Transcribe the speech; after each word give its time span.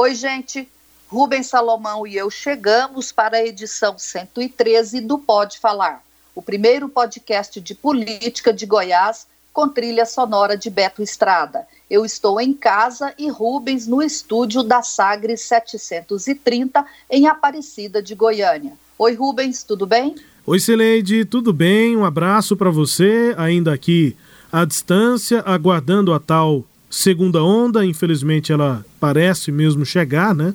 Oi, 0.00 0.14
gente. 0.14 0.68
Rubens 1.08 1.48
Salomão 1.48 2.06
e 2.06 2.16
eu 2.16 2.30
chegamos 2.30 3.10
para 3.10 3.38
a 3.38 3.44
edição 3.44 3.98
113 3.98 5.00
do 5.00 5.18
Pode 5.18 5.58
Falar, 5.58 6.04
o 6.36 6.40
primeiro 6.40 6.88
podcast 6.88 7.60
de 7.60 7.74
política 7.74 8.52
de 8.52 8.64
Goiás 8.64 9.26
com 9.52 9.68
trilha 9.68 10.06
sonora 10.06 10.56
de 10.56 10.70
Beto 10.70 11.02
Estrada. 11.02 11.66
Eu 11.90 12.04
estou 12.04 12.40
em 12.40 12.54
casa 12.54 13.12
e 13.18 13.28
Rubens 13.28 13.88
no 13.88 14.00
estúdio 14.00 14.62
da 14.62 14.84
Sagres 14.84 15.40
730 15.40 16.86
em 17.10 17.26
Aparecida 17.26 18.00
de 18.00 18.14
Goiânia. 18.14 18.74
Oi, 18.96 19.14
Rubens, 19.14 19.64
tudo 19.64 19.84
bem? 19.84 20.14
Oi, 20.46 20.60
Celeide, 20.60 21.24
tudo 21.24 21.52
bem? 21.52 21.96
Um 21.96 22.04
abraço 22.04 22.56
para 22.56 22.70
você, 22.70 23.34
ainda 23.36 23.74
aqui 23.74 24.16
à 24.52 24.64
distância, 24.64 25.42
aguardando 25.44 26.14
a 26.14 26.20
tal 26.20 26.64
segunda 26.90 27.42
onda. 27.42 27.84
Infelizmente, 27.84 28.52
ela 28.52 28.84
parece 29.00 29.50
mesmo 29.52 29.84
chegar, 29.84 30.34
né? 30.34 30.54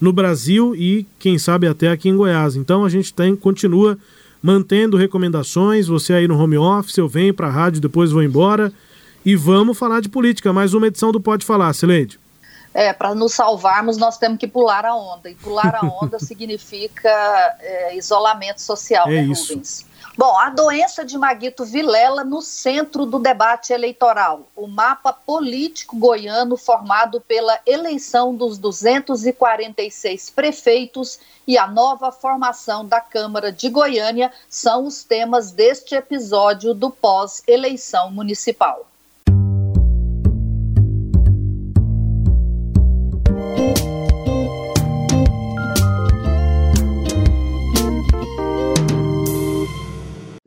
No 0.00 0.12
Brasil 0.12 0.74
e, 0.74 1.06
quem 1.18 1.38
sabe, 1.38 1.66
até 1.66 1.88
aqui 1.88 2.08
em 2.08 2.16
Goiás. 2.16 2.56
Então, 2.56 2.84
a 2.84 2.88
gente 2.88 3.14
tem, 3.14 3.36
continua 3.36 3.96
mantendo 4.42 4.96
recomendações. 4.96 5.86
Você 5.86 6.12
aí 6.12 6.26
no 6.26 6.38
home 6.38 6.58
office, 6.58 6.98
eu 6.98 7.08
venho 7.08 7.32
para 7.32 7.46
a 7.46 7.50
rádio, 7.50 7.80
depois 7.80 8.10
vou 8.10 8.22
embora. 8.22 8.72
E 9.24 9.36
vamos 9.36 9.78
falar 9.78 10.00
de 10.00 10.08
política. 10.08 10.52
Mais 10.52 10.74
uma 10.74 10.88
edição 10.88 11.12
do 11.12 11.20
Pode 11.20 11.46
Falar, 11.46 11.72
Sileide. 11.72 12.18
É, 12.74 12.92
para 12.92 13.14
nos 13.14 13.34
salvarmos, 13.34 13.98
nós 13.98 14.16
temos 14.18 14.38
que 14.38 14.48
pular 14.48 14.84
a 14.84 14.96
onda. 14.96 15.30
E 15.30 15.34
pular 15.34 15.74
a 15.74 15.86
onda 15.86 16.18
significa 16.20 17.08
é, 17.60 17.96
isolamento 17.96 18.60
social, 18.60 19.06
é 19.08 19.22
né, 19.22 19.24
isso. 19.24 19.52
Rubens? 19.52 19.86
Bom, 20.14 20.38
a 20.38 20.50
doença 20.50 21.06
de 21.06 21.16
Maguito 21.16 21.64
Vilela 21.64 22.22
no 22.22 22.42
centro 22.42 23.06
do 23.06 23.18
debate 23.18 23.72
eleitoral. 23.72 24.46
O 24.54 24.66
mapa 24.66 25.10
político 25.10 25.96
goiano 25.96 26.54
formado 26.58 27.18
pela 27.18 27.58
eleição 27.64 28.34
dos 28.34 28.58
246 28.58 30.28
prefeitos 30.28 31.18
e 31.46 31.56
a 31.56 31.66
nova 31.66 32.12
formação 32.12 32.86
da 32.86 33.00
Câmara 33.00 33.50
de 33.50 33.70
Goiânia 33.70 34.30
são 34.50 34.84
os 34.84 35.02
temas 35.02 35.50
deste 35.50 35.94
episódio 35.94 36.74
do 36.74 36.90
pós-eleição 36.90 38.10
municipal. 38.10 38.86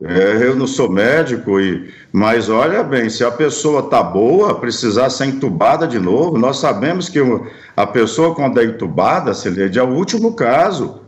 É, 0.08 0.46
eu 0.46 0.54
não 0.54 0.66
sou 0.66 0.90
médico, 0.90 1.58
e, 1.60 1.90
mas 2.12 2.48
olha 2.48 2.82
bem, 2.82 3.10
se 3.10 3.24
a 3.24 3.30
pessoa 3.30 3.80
está 3.80 4.02
boa, 4.02 4.54
precisar 4.54 5.10
ser 5.10 5.26
entubada 5.26 5.86
de 5.86 5.98
novo, 5.98 6.38
nós 6.38 6.58
sabemos 6.58 7.08
que 7.08 7.18
a 7.76 7.86
pessoa, 7.86 8.34
quando 8.34 8.60
é 8.60 8.64
entubada, 8.64 9.34
Celede, 9.34 9.78
é 9.78 9.82
o 9.82 9.88
último 9.88 10.34
caso. 10.34 11.00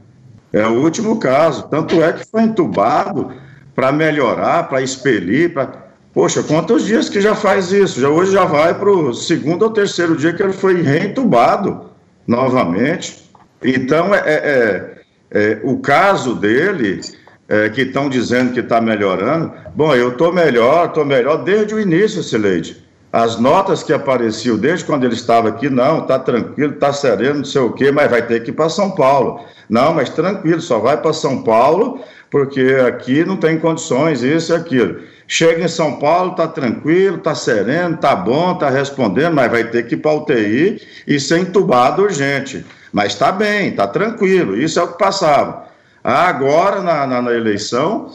É 0.53 0.67
o 0.67 0.83
último 0.83 1.19
caso. 1.19 1.69
Tanto 1.69 2.03
é 2.03 2.13
que 2.13 2.27
foi 2.27 2.43
entubado 2.43 3.33
para 3.75 3.93
melhorar, 3.93 4.69
para 4.69 4.83
expelir, 4.83 5.53
para. 5.53 5.89
Poxa, 6.13 6.43
quantos 6.43 6.85
dias 6.85 7.09
que 7.09 7.21
já 7.21 7.35
faz 7.35 7.71
isso? 7.71 8.01
Já, 8.01 8.09
hoje 8.09 8.33
já 8.33 8.45
vai 8.45 8.75
para 8.75 8.91
o 8.91 9.15
segundo 9.15 9.63
ou 9.63 9.71
terceiro 9.71 10.17
dia 10.17 10.33
que 10.33 10.43
ele 10.43 10.53
foi 10.53 10.83
reentubado 10.83 11.83
novamente. 12.27 13.31
Então, 13.63 14.13
é, 14.15 14.23
é, 14.27 15.01
é 15.31 15.61
o 15.63 15.79
caso 15.79 16.35
dele 16.35 17.01
é, 17.49 17.69
que 17.71 17.83
estão 17.83 18.09
dizendo 18.11 18.53
que 18.53 18.61
está 18.61 18.81
melhorando. 18.81 19.53
Bom, 19.75 19.95
eu 19.95 20.11
estou 20.11 20.33
melhor, 20.33 20.89
estou 20.89 21.05
melhor 21.05 21.45
desde 21.45 21.75
o 21.75 21.81
início, 21.81 22.23
Sileide. 22.23 22.77
As 23.11 23.41
notas 23.41 23.83
que 23.83 23.91
apareciam 23.91 24.59
desde 24.59 24.85
quando 24.85 25.05
ele 25.05 25.15
estava 25.15 25.49
aqui, 25.49 25.71
não, 25.71 26.01
está 26.01 26.19
tranquilo, 26.19 26.75
está 26.75 26.93
sereno, 26.93 27.39
não 27.39 27.45
sei 27.45 27.63
o 27.63 27.73
quê, 27.73 27.91
mas 27.91 28.11
vai 28.11 28.21
ter 28.21 28.43
que 28.43 28.51
ir 28.51 28.53
para 28.53 28.69
São 28.69 28.91
Paulo. 28.91 29.41
Não, 29.69 29.95
mas 29.95 30.11
tranquilo, 30.11 30.61
só 30.61 30.79
vai 30.79 30.99
para 31.01 31.15
São 31.15 31.43
Paulo, 31.43 32.01
porque 32.31 32.77
aqui 32.87 33.25
não 33.25 33.39
tem 33.39 33.59
condições, 33.59 34.23
isso 34.23 34.53
e 34.53 34.57
aquilo. 34.57 35.01
Chega 35.27 35.65
em 35.65 35.69
São 35.69 35.99
Paulo, 35.99 36.33
está 36.33 36.47
tranquilo, 36.47 37.17
está 37.17 37.35
sereno, 37.35 37.95
está 37.95 38.15
bom, 38.15 38.53
está 38.53 38.69
respondendo, 38.69 39.35
mas 39.35 39.51
vai 39.51 39.65
ter 39.65 39.87
que 39.87 39.95
ir 39.95 39.99
para 39.99 40.13
UTI 40.13 40.83
e 41.07 41.19
ser 41.19 41.39
entubado 41.39 42.03
urgente. 42.03 42.65
Mas 42.93 43.13
está 43.13 43.33
bem, 43.33 43.69
está 43.69 43.87
tranquilo, 43.87 44.55
isso 44.55 44.79
é 44.79 44.83
o 44.83 44.89
que 44.89 44.99
passava. 44.99 45.68
Agora, 46.09 46.81
na, 46.81 47.07
na, 47.07 47.21
na 47.21 47.35
eleição, 47.35 48.11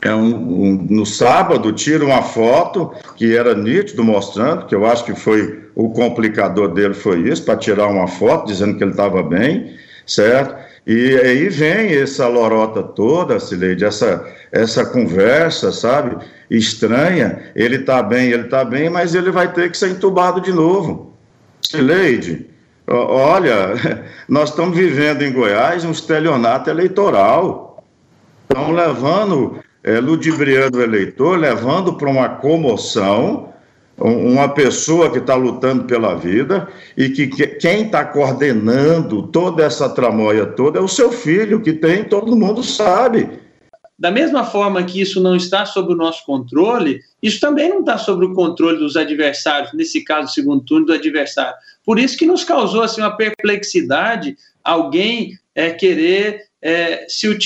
é 0.00 0.14
um, 0.14 0.34
um, 0.36 0.86
no 0.88 1.04
sábado, 1.04 1.72
tira 1.72 2.04
uma 2.04 2.22
foto 2.22 2.92
que 3.16 3.36
era 3.36 3.56
nítido 3.56 4.04
mostrando, 4.04 4.66
que 4.66 4.74
eu 4.76 4.86
acho 4.86 5.04
que 5.04 5.12
foi 5.12 5.68
o 5.74 5.90
complicador 5.90 6.68
dele 6.68 6.94
foi 6.94 7.28
isso, 7.28 7.44
para 7.44 7.56
tirar 7.56 7.88
uma 7.88 8.06
foto 8.06 8.46
dizendo 8.46 8.76
que 8.76 8.84
ele 8.84 8.92
estava 8.92 9.20
bem, 9.20 9.74
certo? 10.06 10.54
E 10.86 11.16
aí 11.16 11.48
vem 11.48 11.92
essa 11.92 12.28
lorota 12.28 12.84
toda, 12.84 13.40
Cileide, 13.40 13.84
essa, 13.84 14.24
essa 14.52 14.86
conversa, 14.86 15.72
sabe, 15.72 16.24
estranha, 16.48 17.50
ele 17.56 17.78
está 17.78 18.00
bem, 18.00 18.30
ele 18.30 18.44
está 18.44 18.64
bem, 18.64 18.88
mas 18.88 19.12
ele 19.12 19.32
vai 19.32 19.52
ter 19.52 19.72
que 19.72 19.76
ser 19.76 19.88
entubado 19.88 20.40
de 20.40 20.52
novo. 20.52 21.16
Cileide, 21.62 22.51
Olha, 22.94 23.72
nós 24.28 24.50
estamos 24.50 24.76
vivendo 24.76 25.22
em 25.22 25.32
Goiás 25.32 25.82
um 25.84 25.90
estelionato 25.90 26.68
eleitoral. 26.68 27.82
Estão 28.42 28.70
levando, 28.70 29.56
é, 29.82 29.98
ludibriando 29.98 30.78
o 30.78 30.82
eleitor, 30.82 31.38
levando 31.38 31.94
para 31.94 32.10
uma 32.10 32.28
comoção 32.28 33.50
uma 33.98 34.48
pessoa 34.48 35.10
que 35.10 35.18
está 35.18 35.34
lutando 35.34 35.84
pela 35.84 36.14
vida 36.16 36.66
e 36.96 37.10
que, 37.10 37.28
que 37.28 37.46
quem 37.46 37.84
está 37.84 38.04
coordenando 38.04 39.24
toda 39.28 39.62
essa 39.64 39.88
tramóia 39.88 40.46
toda 40.46 40.78
é 40.78 40.82
o 40.82 40.88
seu 40.88 41.12
filho, 41.12 41.60
que 41.60 41.72
tem, 41.72 42.02
todo 42.02 42.34
mundo 42.34 42.64
sabe. 42.64 43.28
Da 43.98 44.10
mesma 44.10 44.44
forma 44.44 44.82
que 44.82 45.00
isso 45.00 45.20
não 45.20 45.36
está 45.36 45.64
sob 45.64 45.92
o 45.92 45.96
nosso 45.96 46.24
controle, 46.24 47.00
isso 47.22 47.38
também 47.38 47.68
não 47.68 47.80
está 47.80 47.98
sob 47.98 48.24
o 48.24 48.32
controle 48.32 48.78
dos 48.78 48.96
adversários, 48.96 49.72
nesse 49.74 50.02
caso, 50.02 50.32
segundo 50.32 50.64
turno, 50.64 50.86
do 50.86 50.92
adversário. 50.92 51.54
Por 51.84 51.98
isso 51.98 52.16
que 52.16 52.26
nos 52.26 52.42
causou 52.42 52.82
assim, 52.82 53.00
uma 53.00 53.16
perplexidade 53.16 54.36
alguém 54.64 55.38
é, 55.54 55.70
querer 55.70 56.42
é, 56.60 57.06
se 57.08 57.36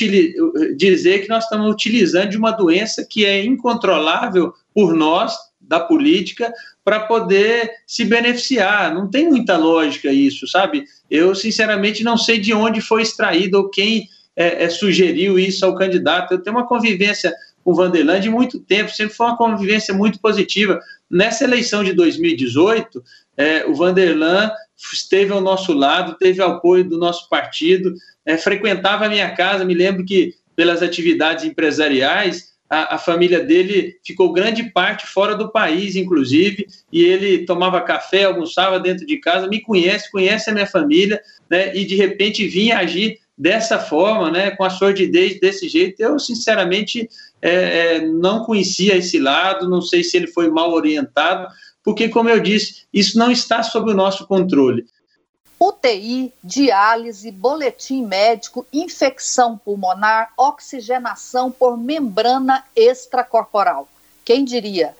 dizer 0.77 1.23
que 1.23 1.29
nós 1.29 1.45
estamos 1.45 1.71
utilizando 1.71 2.31
de 2.31 2.37
uma 2.37 2.51
doença 2.51 3.07
que 3.09 3.25
é 3.25 3.45
incontrolável 3.45 4.53
por 4.75 4.95
nós, 4.95 5.35
da 5.61 5.81
política, 5.81 6.53
para 6.85 7.01
poder 7.01 7.71
se 7.87 8.05
beneficiar. 8.05 8.95
Não 8.95 9.11
tem 9.11 9.29
muita 9.29 9.57
lógica 9.57 10.13
isso, 10.13 10.47
sabe? 10.47 10.85
Eu, 11.11 11.35
sinceramente, 11.35 12.05
não 12.05 12.17
sei 12.17 12.39
de 12.39 12.53
onde 12.55 12.81
foi 12.81 13.03
extraído 13.03 13.59
ou 13.59 13.69
quem 13.69 14.09
é, 14.37 14.65
é, 14.65 14.69
sugeriu 14.69 15.39
isso 15.39 15.65
ao 15.65 15.75
candidato. 15.75 16.33
Eu 16.33 16.43
tenho 16.43 16.55
uma 16.55 16.67
convivência 16.67 17.35
com 17.65 17.73
o 17.73 17.75
Vanderland 17.75 18.21
de 18.21 18.31
muito 18.31 18.61
tempo, 18.61 18.91
sempre 18.91 19.15
foi 19.15 19.27
uma 19.27 19.37
convivência 19.37 19.93
muito 19.93 20.21
positiva. 20.21 20.79
Nessa 21.11 21.45
eleição 21.45 21.83
de 21.83 21.93
2018, 21.93 23.03
é, 23.37 23.65
o 23.67 23.75
Vanderlan 23.75 24.51
esteve 24.77 25.33
ao 25.33 25.41
nosso 25.41 25.73
lado, 25.73 26.17
teve 26.19 26.43
apoio 26.43 26.85
do 26.85 26.99
nosso 26.99 27.29
partido, 27.29 27.95
é, 28.25 28.37
frequentava 28.37 29.07
a 29.07 29.09
minha 29.09 29.31
casa. 29.35 29.65
Me 29.65 29.75
lembro 29.75 30.05
que, 30.05 30.35
pelas 30.55 30.83
atividades 30.83 31.45
empresariais, 31.45 32.55
a, 32.69 32.97
a, 32.97 32.99
família 32.99 33.41
dele 33.41 33.97
ficou 34.05 34.33
grande 34.33 34.65
parte 34.65 35.07
fora 35.07 35.35
do 35.35 35.51
país, 35.51 35.97
inclusive, 35.97 36.67
e 36.93 37.05
ele 37.05 37.45
tomava 37.45 37.81
café, 37.81 38.25
almoçava 38.25 38.81
dentro 38.81 39.07
de 39.07 39.19
casa, 39.19 39.49
me 39.49 39.61
conhece, 39.61 40.11
conhece 40.11 40.51
a 40.51 40.53
minha 40.53 40.67
família, 40.67 41.21
né, 41.49 41.77
e 41.77 41.85
de 41.85 41.95
repente 41.95 42.47
vinha 42.49 42.79
agir 42.79 43.19
dessa 43.37 43.79
forma, 43.79 44.31
né, 44.31 44.51
com 44.53 44.65
a 44.65 44.71
sordidez 44.71 45.39
desse 45.39 45.69
jeito, 45.69 46.01
eu 46.01 46.19
sinceramente 46.19 47.09
é, 47.43 47.97
é, 47.97 48.01
não 48.07 48.45
conhecia 48.45 48.97
esse 48.97 49.19
lado, 49.19 49.69
não 49.69 49.83
sei 49.83 50.03
se 50.03 50.17
ele 50.17 50.27
foi 50.27 50.51
mal 50.51 50.73
orientado, 50.73 51.47
porque, 51.85 52.09
como 52.09 52.29
eu 52.29 52.41
disse, 52.41 52.85
isso 52.93 53.19
não 53.19 53.31
está 53.31 53.63
sob 53.63 53.91
o 53.91 53.95
nosso 53.95 54.27
controle. 54.27 54.87
UTI, 55.59 56.33
diálise, 56.43 57.31
boletim 57.31 58.05
médico, 58.05 58.67
infecção 58.73 59.57
pulmonar, 59.57 60.33
oxigenação 60.37 61.51
por 61.51 61.79
membrana 61.79 62.65
extracorporal. 62.75 63.89
Quem 64.25 64.45
diria? 64.45 64.95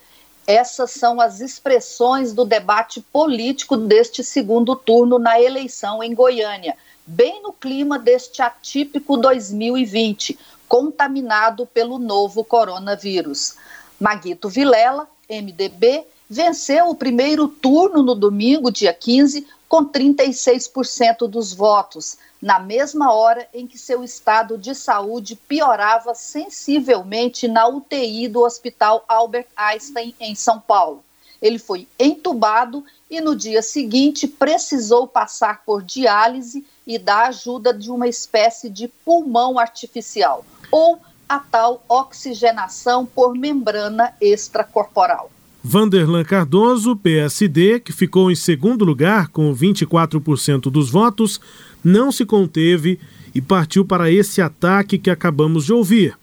Essas 0.47 0.93
são 0.93 1.21
as 1.21 1.41
expressões 1.41 2.33
do 2.33 2.45
debate 2.45 3.01
político 3.13 3.77
deste 3.77 4.23
segundo 4.23 4.77
turno 4.77 5.19
na 5.19 5.41
eleição 5.41 6.03
em 6.03 6.15
Goiânia, 6.15 6.77
bem 7.07 7.41
no 7.43 7.53
clima 7.53 7.99
deste 7.99 8.43
atípico 8.43 9.17
2020, 9.17 10.39
contaminado 10.67 11.65
pelo 11.67 11.99
novo 11.99 12.43
coronavírus. 12.43 13.55
Maguito 14.01 14.49
Vilela, 14.49 15.09
MDB, 15.31 16.05
venceu 16.29 16.89
o 16.89 16.95
primeiro 16.95 17.47
turno 17.47 18.03
no 18.03 18.15
domingo, 18.15 18.73
dia 18.73 18.93
15, 18.93 19.47
com 19.69 19.85
36% 19.85 21.29
dos 21.29 21.53
votos, 21.53 22.19
na 22.43 22.59
mesma 22.59 23.13
hora 23.13 23.49
em 23.55 23.67
que 23.67 23.79
seu 23.79 24.03
estado 24.05 24.59
de 24.59 24.75
saúde 24.75 25.37
piorava 25.37 26.15
sensivelmente 26.15 27.49
na 27.49 27.67
UTI 27.67 28.29
do 28.29 28.43
Hospital 28.43 29.05
Albert 29.09 29.47
Einstein, 29.57 30.15
em 30.21 30.35
São 30.35 30.61
Paulo. 30.61 31.05
Ele 31.41 31.59
foi 31.59 31.87
entubado 31.99 32.85
e 33.11 33.21
no 33.21 33.37
dia 33.37 33.63
seguinte 33.63 34.27
precisou 34.27 35.07
passar 35.07 35.63
por 35.65 35.83
diálise 35.83 36.65
e 36.87 36.99
da 36.99 37.27
ajuda 37.27 37.75
de 37.75 37.91
uma 37.91 38.07
espécie 38.07 38.71
de 38.71 38.89
pulmão 39.05 39.59
artificial, 39.59 40.45
ou 40.71 41.01
a 41.29 41.39
tal 41.39 41.85
oxigenação 41.89 43.05
por 43.05 43.35
membrana 43.35 44.13
extracorporal. 44.21 45.31
Vanderlan 45.63 46.23
Cardoso, 46.23 46.95
PSD, 46.95 47.81
que 47.81 47.93
ficou 47.93 48.31
em 48.31 48.37
segundo 48.37 48.85
lugar 48.85 49.29
com 49.29 49.53
24% 49.53 50.71
dos 50.71 50.89
votos, 50.89 51.41
não 51.83 52.13
se 52.13 52.25
conteve 52.25 53.01
e 53.35 53.41
partiu 53.41 53.85
para 53.85 54.09
esse 54.09 54.41
ataque 54.41 54.97
que 54.97 55.11
acabamos 55.11 55.65
de 55.65 55.73
ouvir. 55.73 56.17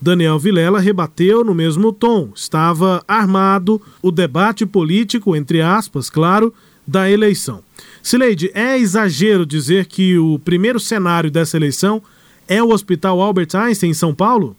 Daniel 0.00 0.38
Vilela 0.38 0.80
rebateu 0.80 1.44
no 1.44 1.54
mesmo 1.54 1.92
tom. 1.92 2.30
Estava 2.34 3.04
armado 3.06 3.80
o 4.00 4.10
debate 4.10 4.64
político, 4.64 5.36
entre 5.36 5.60
aspas, 5.60 6.08
claro, 6.08 6.54
da 6.86 7.10
eleição. 7.10 7.65
Sileide, 8.06 8.52
é 8.54 8.78
exagero 8.78 9.44
dizer 9.44 9.86
que 9.86 10.16
o 10.16 10.38
primeiro 10.38 10.78
cenário 10.78 11.28
dessa 11.28 11.56
eleição 11.56 12.00
é 12.46 12.62
o 12.62 12.68
Hospital 12.68 13.20
Albert 13.20 13.48
Einstein 13.56 13.90
em 13.90 13.94
São 13.94 14.14
Paulo? 14.14 14.56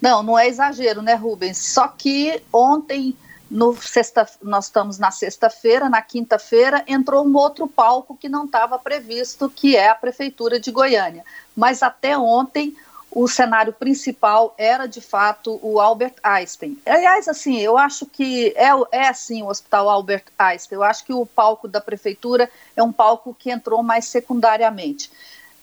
Não, 0.00 0.22
não 0.22 0.38
é 0.38 0.48
exagero, 0.48 1.02
né, 1.02 1.14
Rubens? 1.14 1.58
Só 1.58 1.86
que 1.86 2.40
ontem 2.50 3.14
no 3.50 3.76
sexta, 3.76 4.26
nós 4.42 4.64
estamos 4.64 4.98
na 4.98 5.10
sexta-feira, 5.10 5.90
na 5.90 6.00
quinta-feira 6.00 6.82
entrou 6.86 7.26
um 7.26 7.36
outro 7.36 7.68
palco 7.68 8.16
que 8.18 8.26
não 8.26 8.46
estava 8.46 8.78
previsto, 8.78 9.52
que 9.54 9.76
é 9.76 9.90
a 9.90 9.94
prefeitura 9.94 10.58
de 10.58 10.70
Goiânia. 10.70 11.26
Mas 11.54 11.82
até 11.82 12.16
ontem 12.16 12.74
o 13.10 13.26
cenário 13.26 13.72
principal 13.72 14.54
era 14.58 14.86
de 14.86 15.00
fato 15.00 15.58
o 15.62 15.80
Albert 15.80 16.14
Einstein. 16.22 16.78
Aliás, 16.84 17.26
assim, 17.26 17.58
eu 17.58 17.78
acho 17.78 18.04
que 18.06 18.52
é, 18.54 18.68
é 18.92 19.08
assim 19.08 19.42
o 19.42 19.48
Hospital 19.48 19.88
Albert 19.88 20.24
Einstein. 20.38 20.76
Eu 20.76 20.82
acho 20.82 21.04
que 21.04 21.12
o 21.12 21.24
palco 21.24 21.66
da 21.66 21.80
prefeitura 21.80 22.50
é 22.76 22.82
um 22.82 22.92
palco 22.92 23.34
que 23.38 23.50
entrou 23.50 23.82
mais 23.82 24.06
secundariamente. 24.06 25.10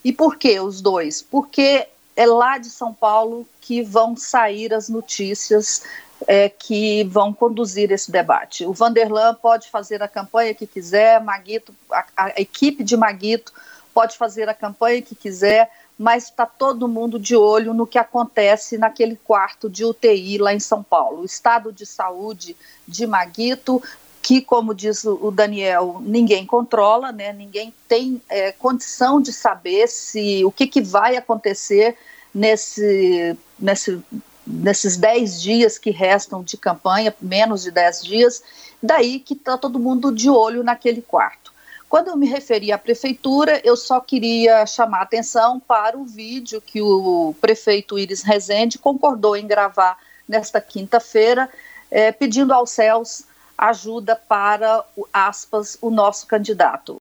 E 0.04 0.12
por 0.12 0.38
que 0.38 0.60
os 0.60 0.82
dois? 0.82 1.22
Porque 1.22 1.88
é 2.16 2.26
lá 2.26 2.58
de 2.58 2.70
São 2.70 2.94
Paulo 2.94 3.48
que 3.62 3.82
vão 3.82 4.16
sair 4.16 4.74
as 4.74 4.90
notícias 4.90 5.84
é, 6.28 6.50
que 6.50 7.04
vão 7.06 7.34
conduzir 7.34 7.92
esse 7.92 8.12
debate. 8.12 8.66
O 8.66 8.74
Vanderlan 8.74 9.36
pode 9.36 9.70
fazer 9.70 10.02
a 10.02 10.08
campanha 10.08 10.54
que 10.54 10.66
quiser, 10.66 11.22
Maguito, 11.22 11.74
a, 11.92 12.06
a 12.16 12.42
equipe 12.42 12.84
de 12.84 12.96
Maguito 12.96 13.54
pode 13.94 14.18
fazer 14.18 14.50
a 14.50 14.54
campanha 14.54 15.02
que 15.02 15.16
quiser, 15.16 15.72
mas 15.98 16.26
está 16.26 16.46
todo 16.46 16.88
mundo 16.88 17.18
de 17.18 17.36
olho 17.36 17.74
no 17.74 17.88
que 17.88 17.98
acontece 17.98 18.78
naquele 18.78 19.16
quarto 19.16 19.70
de 19.70 19.86
UTI 19.86 20.38
lá 20.38 20.54
em 20.54 20.60
São 20.60 20.84
Paulo. 20.84 21.22
O 21.22 21.26
estado 21.26 21.72
de 21.72 21.86
saúde 21.86 22.56
de 22.88 23.08
Maguito, 23.08 23.82
que, 24.22 24.42
como 24.42 24.74
diz 24.74 25.06
o 25.06 25.32
Daniel, 25.32 26.02
ninguém 26.02 26.46
controla, 26.46 27.12
né? 27.12 27.32
ninguém 27.32 27.74
tem 27.88 28.22
é, 28.28 28.52
condição 28.52 29.22
de 29.22 29.32
saber 29.32 29.88
se 29.88 30.44
o 30.44 30.52
que, 30.52 30.68
que 30.68 30.82
vai 30.82 31.16
acontecer 31.16 31.96
nesse, 32.34 33.38
nesse 33.58 34.04
nesses 34.46 34.96
10 34.96 35.42
dias 35.42 35.78
que 35.80 35.90
restam 35.90 36.44
de 36.44 36.58
campanha, 36.58 37.16
menos 37.20 37.64
de 37.64 37.72
10 37.72 38.04
dias, 38.04 38.44
daí 38.82 39.20
que 39.20 39.34
está 39.34 39.58
todo 39.58 39.80
mundo 39.80 40.14
de 40.14 40.30
olho 40.30 40.64
naquele 40.64 41.02
quarto. 41.02 41.52
Quando 41.96 42.10
eu 42.10 42.18
me 42.18 42.28
referi 42.28 42.74
à 42.74 42.78
prefeitura, 42.78 43.62
eu 43.64 43.78
só 43.78 44.02
queria 44.02 44.66
chamar 44.66 45.04
atenção 45.04 45.62
para 45.62 45.98
o 45.98 46.04
vídeo 46.04 46.60
que 46.60 46.82
o 46.82 47.34
prefeito 47.40 47.98
Iris 47.98 48.22
Rezende 48.22 48.78
concordou 48.78 49.38
em 49.38 49.48
gravar 49.48 49.98
nesta 50.28 50.60
quinta-feira, 50.60 51.48
é, 51.90 52.12
pedindo 52.12 52.52
aos 52.52 52.72
céus 52.72 53.24
ajuda 53.58 54.14
para, 54.14 54.84
aspas, 55.14 55.78
o 55.82 55.90
nosso 55.90 56.28
candidato. 56.28 56.98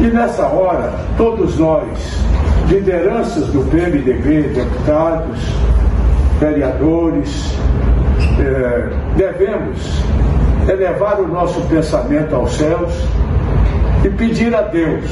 E 0.00 0.06
nessa 0.06 0.46
hora, 0.46 0.90
todos 1.18 1.58
nós, 1.58 1.86
lideranças 2.70 3.48
do 3.48 3.70
PMDB, 3.70 4.44
deputados, 4.54 5.40
vereadores, 6.40 7.28
é, 8.40 9.14
devemos 9.14 9.78
elevar 10.66 11.20
o 11.20 11.28
nosso 11.28 11.60
pensamento 11.68 12.34
aos 12.34 12.54
céus 12.54 12.94
e 14.04 14.10
pedir 14.10 14.54
a 14.54 14.62
Deus 14.62 15.04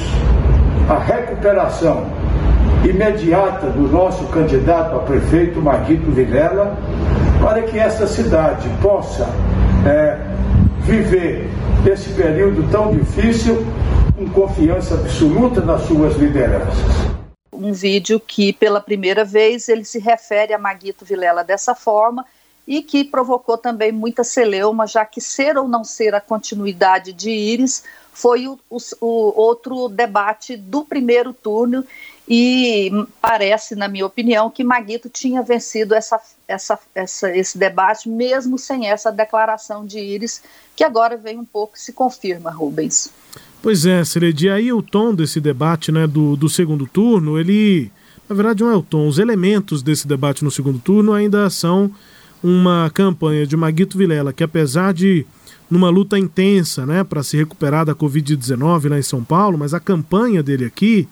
a 0.89 0.99
recuperação 0.99 2.07
imediata 2.89 3.67
do 3.69 3.89
nosso 3.89 4.27
candidato 4.27 4.97
a 4.97 5.01
prefeito 5.01 5.61
Maguito 5.61 6.11
Vilela, 6.11 6.77
para 7.41 7.63
que 7.63 7.79
essa 7.79 8.07
cidade 8.07 8.69
possa 8.83 9.29
é, 9.87 10.19
viver 10.81 11.49
esse 11.87 12.11
período 12.11 12.69
tão 12.71 12.93
difícil 12.93 13.65
com 14.17 14.29
confiança 14.31 14.95
absoluta 14.95 15.61
nas 15.61 15.83
suas 15.83 16.17
lideranças. 16.17 17.11
Um 17.53 17.73
vídeo 17.73 18.19
que, 18.19 18.53
pela 18.53 18.81
primeira 18.81 19.25
vez, 19.25 19.69
ele 19.69 19.85
se 19.85 19.99
refere 19.99 20.53
a 20.53 20.59
Maguito 20.59 21.05
Vilela 21.05 21.45
dessa 21.45 21.75
forma 21.75 22.25
e 22.67 22.83
que 22.83 23.05
provocou 23.05 23.57
também 23.57 23.93
muita 23.93 24.25
celeuma, 24.25 24.87
já 24.87 25.05
que 25.05 25.21
ser 25.21 25.57
ou 25.57 25.69
não 25.69 25.85
ser 25.85 26.15
a 26.15 26.21
continuidade 26.21 27.13
de 27.13 27.31
Íris 27.31 27.85
foi 28.13 28.47
o, 28.49 28.59
o, 28.69 28.79
o 29.01 29.41
outro 29.41 29.89
debate 29.89 30.57
do 30.57 30.85
primeiro 30.85 31.33
turno 31.33 31.85
e 32.33 32.93
parece, 33.21 33.75
na 33.75 33.89
minha 33.89 34.07
opinião, 34.07 34.49
que 34.49 34.63
Maguito 34.63 35.09
tinha 35.09 35.43
vencido 35.43 35.97
essa, 35.97 36.21
essa, 36.47 36.79
essa, 36.95 37.37
esse 37.37 37.59
debate, 37.59 38.09
mesmo 38.09 38.57
sem 38.57 38.89
essa 38.89 39.11
declaração 39.11 39.85
de 39.85 39.99
Íris, 39.99 40.41
que 40.77 40.85
agora 40.85 41.17
vem 41.17 41.39
um 41.39 41.45
pouco 41.45 41.77
se 41.77 41.93
confirma, 41.93 42.53
Rubens. 42.53 43.11
Pois 43.61 43.85
é, 43.85 44.05
Seredi, 44.05 44.49
aí 44.49 44.73
o 44.73 44.81
tom 44.81 45.13
desse 45.13 45.41
debate 45.41 45.91
né, 45.91 46.07
do, 46.07 46.37
do 46.37 46.49
segundo 46.49 46.87
turno, 46.87 47.37
ele. 47.37 47.91
Na 48.29 48.37
verdade, 48.37 48.63
não 48.63 48.71
é 48.71 48.77
o 48.77 48.83
tom, 48.83 49.09
os 49.09 49.19
elementos 49.19 49.83
desse 49.83 50.07
debate 50.07 50.45
no 50.45 50.53
segundo 50.53 50.79
turno 50.79 51.13
ainda 51.13 51.51
são 51.51 51.91
uma 52.41 52.89
campanha 52.95 53.45
de 53.45 53.57
Maguito 53.57 53.99
Vilela, 53.99 54.33
que 54.33 54.45
apesar 54.45 54.95
de 54.95 55.27
numa 55.71 55.89
luta 55.89 56.19
intensa 56.19 56.85
né, 56.85 57.05
para 57.05 57.23
se 57.23 57.37
recuperar 57.37 57.87
da 57.87 57.95
Covid-19 57.95 58.89
lá 58.89 58.99
em 58.99 59.03
São 59.03 59.23
Paulo, 59.23 59.57
mas 59.57 59.73
a 59.73 59.81
campanha 59.81 60.43
dele 60.43 60.65
aqui 60.65 61.09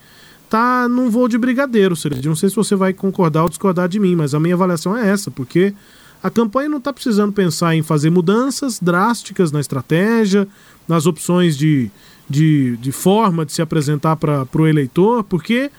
tá 0.50 0.88
num 0.88 1.10
voo 1.10 1.28
de 1.28 1.38
brigadeiro, 1.38 1.94
Seredi. 1.94 2.28
Não 2.28 2.34
sei 2.34 2.48
se 2.48 2.56
você 2.56 2.74
vai 2.74 2.92
concordar 2.92 3.42
ou 3.42 3.48
discordar 3.48 3.88
de 3.88 4.00
mim, 4.00 4.16
mas 4.16 4.34
a 4.34 4.40
minha 4.40 4.54
avaliação 4.54 4.96
é 4.96 5.08
essa, 5.08 5.30
porque 5.30 5.74
a 6.22 6.30
campanha 6.30 6.68
não 6.68 6.78
está 6.78 6.92
precisando 6.92 7.32
pensar 7.32 7.76
em 7.76 7.82
fazer 7.82 8.10
mudanças 8.10 8.80
drásticas 8.80 9.52
na 9.52 9.60
estratégia, 9.60 10.48
nas 10.88 11.06
opções 11.06 11.56
de, 11.56 11.90
de, 12.28 12.76
de 12.78 12.90
forma 12.90 13.46
de 13.46 13.52
se 13.52 13.62
apresentar 13.62 14.16
para 14.16 14.46
o 14.54 14.66
eleitor, 14.66 15.22
porque 15.22 15.70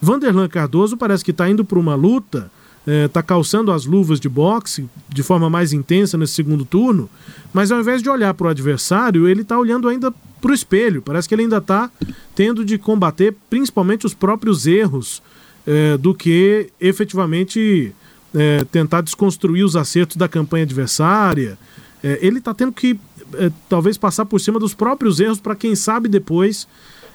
Vanderlan 0.00 0.48
Cardoso 0.48 0.96
parece 0.96 1.24
que 1.24 1.30
está 1.30 1.48
indo 1.48 1.64
para 1.64 1.78
uma 1.78 1.94
luta, 1.94 2.50
está 2.86 3.20
é, 3.20 3.22
calçando 3.22 3.72
as 3.72 3.86
luvas 3.86 4.20
de 4.20 4.28
boxe 4.28 4.88
de 5.08 5.22
forma 5.22 5.48
mais 5.48 5.72
intensa 5.72 6.18
nesse 6.18 6.34
segundo 6.34 6.64
turno, 6.64 7.08
mas 7.52 7.72
ao 7.72 7.80
invés 7.80 8.02
de 8.02 8.10
olhar 8.10 8.34
para 8.34 8.48
o 8.48 8.50
adversário, 8.50 9.28
ele 9.28 9.42
está 9.42 9.58
olhando 9.58 9.88
ainda 9.88 10.12
para 10.40 10.50
o 10.50 10.54
espelho. 10.54 11.00
Parece 11.00 11.26
que 11.26 11.34
ele 11.34 11.42
ainda 11.42 11.58
está 11.58 11.90
tendo 12.34 12.64
de 12.64 12.76
combater 12.76 13.34
principalmente 13.48 14.04
os 14.04 14.12
próprios 14.12 14.66
erros 14.66 15.22
é, 15.66 15.96
do 15.96 16.14
que 16.14 16.70
efetivamente 16.78 17.94
é, 18.34 18.64
tentar 18.70 19.00
desconstruir 19.00 19.64
os 19.64 19.76
acertos 19.76 20.16
da 20.16 20.28
campanha 20.28 20.64
adversária. 20.64 21.56
É, 22.02 22.18
ele 22.20 22.38
está 22.38 22.52
tendo 22.52 22.72
que 22.72 22.98
é, 23.34 23.50
talvez 23.68 23.96
passar 23.96 24.26
por 24.26 24.38
cima 24.40 24.58
dos 24.58 24.74
próprios 24.74 25.20
erros 25.20 25.40
para 25.40 25.56
quem 25.56 25.74
sabe 25.74 26.08
depois 26.08 26.68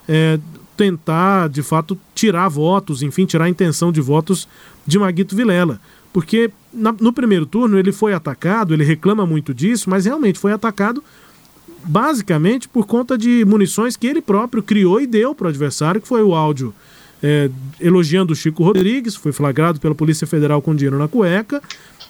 é, 0.08 0.40
tentar 0.76 1.50
de 1.50 1.62
fato 1.62 1.98
tirar 2.16 2.48
votos, 2.48 3.04
enfim, 3.04 3.26
tirar 3.26 3.46
a 3.46 3.50
intenção 3.50 3.92
de 3.92 4.02
votos 4.02 4.48
de 4.90 5.00
Maguito 5.00 5.36
Vilela. 5.36 5.80
Porque 6.12 6.50
na, 6.74 6.92
no 6.92 7.14
primeiro 7.14 7.46
turno 7.46 7.78
ele 7.78 7.92
foi 7.92 8.14
atacado, 8.14 8.74
ele 8.74 8.84
reclama 8.84 9.26
muito 9.26 9.54
disso, 9.54 9.90
mas 9.90 10.06
realmente 10.06 10.40
foi 10.40 10.52
atacado 10.52 11.04
basicamente 11.84 12.68
por 12.68 12.86
conta 12.86 13.18
de 13.18 13.46
munições 13.46 13.96
que 13.96 14.08
ele 14.08 14.22
próprio 14.22 14.62
criou 14.62 15.00
e 15.00 15.08
deu 15.08 15.34
para 15.34 15.46
o 15.46 15.50
adversário, 15.50 16.02
que 16.02 16.08
foi 16.08 16.24
o 16.24 16.34
áudio 16.34 16.74
é, 17.22 17.50
elogiando 17.80 18.34
o 18.34 18.36
Chico 18.36 18.64
Rodrigues, 18.64 19.16
foi 19.16 19.32
flagrado 19.32 19.80
pela 19.80 19.96
Polícia 19.96 20.26
Federal 20.26 20.62
com 20.62 20.76
dinheiro 20.76 20.98
na 20.98 21.08
cueca, 21.08 21.62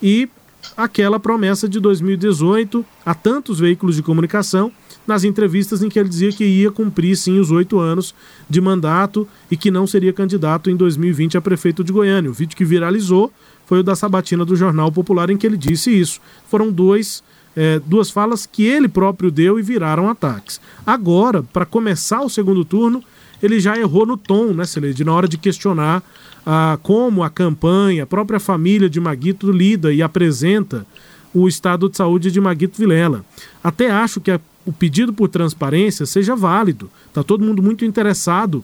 e 0.01 0.29
aquela 0.75 1.19
promessa 1.19 1.67
de 1.67 1.79
2018 1.79 2.85
a 3.05 3.13
tantos 3.13 3.59
veículos 3.59 3.95
de 3.95 4.01
comunicação 4.03 4.71
nas 5.09 5.23
entrevistas 5.23 5.81
em 5.81 5.89
que 5.89 5.99
ele 5.99 6.07
dizia 6.07 6.31
que 6.31 6.45
ia 6.45 6.71
cumprir 6.71 7.17
sim 7.17 7.39
os 7.39 7.49
oito 7.49 7.79
anos 7.79 8.13
de 8.47 8.61
mandato 8.61 9.27
e 9.49 9.57
que 9.57 9.71
não 9.71 9.87
seria 9.87 10.13
candidato 10.13 10.69
em 10.69 10.75
2020 10.75 11.35
a 11.35 11.41
prefeito 11.41 11.83
de 11.83 11.91
Goiânia. 11.91 12.29
O 12.29 12.33
vídeo 12.33 12.55
que 12.55 12.63
viralizou 12.63 13.33
foi 13.65 13.79
o 13.79 13.83
da 13.83 13.95
sabatina 13.95 14.45
do 14.45 14.55
Jornal 14.55 14.91
Popular 14.91 15.31
em 15.31 15.37
que 15.37 15.47
ele 15.47 15.57
disse 15.57 15.89
isso. 15.89 16.21
Foram 16.47 16.71
dois, 16.71 17.23
é, 17.55 17.81
duas 17.85 18.11
falas 18.11 18.45
que 18.45 18.63
ele 18.63 18.87
próprio 18.87 19.31
deu 19.31 19.59
e 19.59 19.63
viraram 19.63 20.07
ataques. 20.09 20.61
Agora, 20.85 21.41
para 21.41 21.65
começar 21.65 22.21
o 22.21 22.29
segundo 22.29 22.63
turno, 22.63 23.03
ele 23.41 23.59
já 23.59 23.77
errou 23.77 24.05
no 24.05 24.15
tom, 24.15 24.53
né, 24.53 24.65
Celede? 24.65 25.03
Na 25.03 25.13
hora 25.13 25.27
de 25.27 25.39
questionar 25.39 26.03
ah, 26.45 26.77
como 26.83 27.23
a 27.23 27.31
campanha, 27.31 28.03
a 28.03 28.07
própria 28.07 28.39
família 28.39 28.89
de 28.89 28.99
Maguito 28.99 29.51
lida 29.51 29.91
e 29.91 30.03
apresenta 30.03 30.85
o 31.33 31.47
estado 31.47 31.89
de 31.89 31.97
saúde 31.97 32.31
de 32.31 32.39
Maguito 32.39 32.77
Vilela. 32.77 33.23
Até 33.63 33.89
acho 33.91 34.19
que 34.19 34.31
a 34.31 34.39
o 34.69 34.71
pedido 34.71 35.11
por 35.11 35.27
transparência 35.27 36.05
seja 36.05 36.35
válido. 36.35 36.91
Está 37.07 37.23
todo 37.23 37.43
mundo 37.43 37.61
muito 37.63 37.83
interessado 37.83 38.63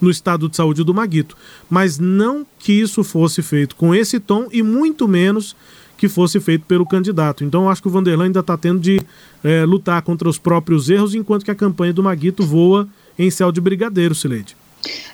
no 0.00 0.10
estado 0.10 0.48
de 0.48 0.56
saúde 0.56 0.82
do 0.82 0.94
Maguito, 0.94 1.36
mas 1.68 1.98
não 1.98 2.46
que 2.58 2.72
isso 2.72 3.04
fosse 3.04 3.42
feito 3.42 3.76
com 3.76 3.94
esse 3.94 4.18
tom 4.18 4.48
e 4.50 4.62
muito 4.62 5.06
menos 5.06 5.54
que 5.98 6.08
fosse 6.08 6.40
feito 6.40 6.64
pelo 6.64 6.86
candidato. 6.86 7.44
Então 7.44 7.64
eu 7.64 7.68
acho 7.68 7.82
que 7.82 7.88
o 7.88 7.90
Vanderlan 7.90 8.24
ainda 8.24 8.40
está 8.40 8.56
tendo 8.56 8.80
de 8.80 9.02
é, 9.44 9.66
lutar 9.66 10.00
contra 10.00 10.26
os 10.26 10.38
próprios 10.38 10.88
erros, 10.88 11.14
enquanto 11.14 11.44
que 11.44 11.50
a 11.50 11.54
campanha 11.54 11.92
do 11.92 12.02
Maguito 12.02 12.42
voa 12.42 12.88
em 13.18 13.30
céu 13.30 13.52
de 13.52 13.60
brigadeiro, 13.60 14.14
Sileide. 14.14 14.56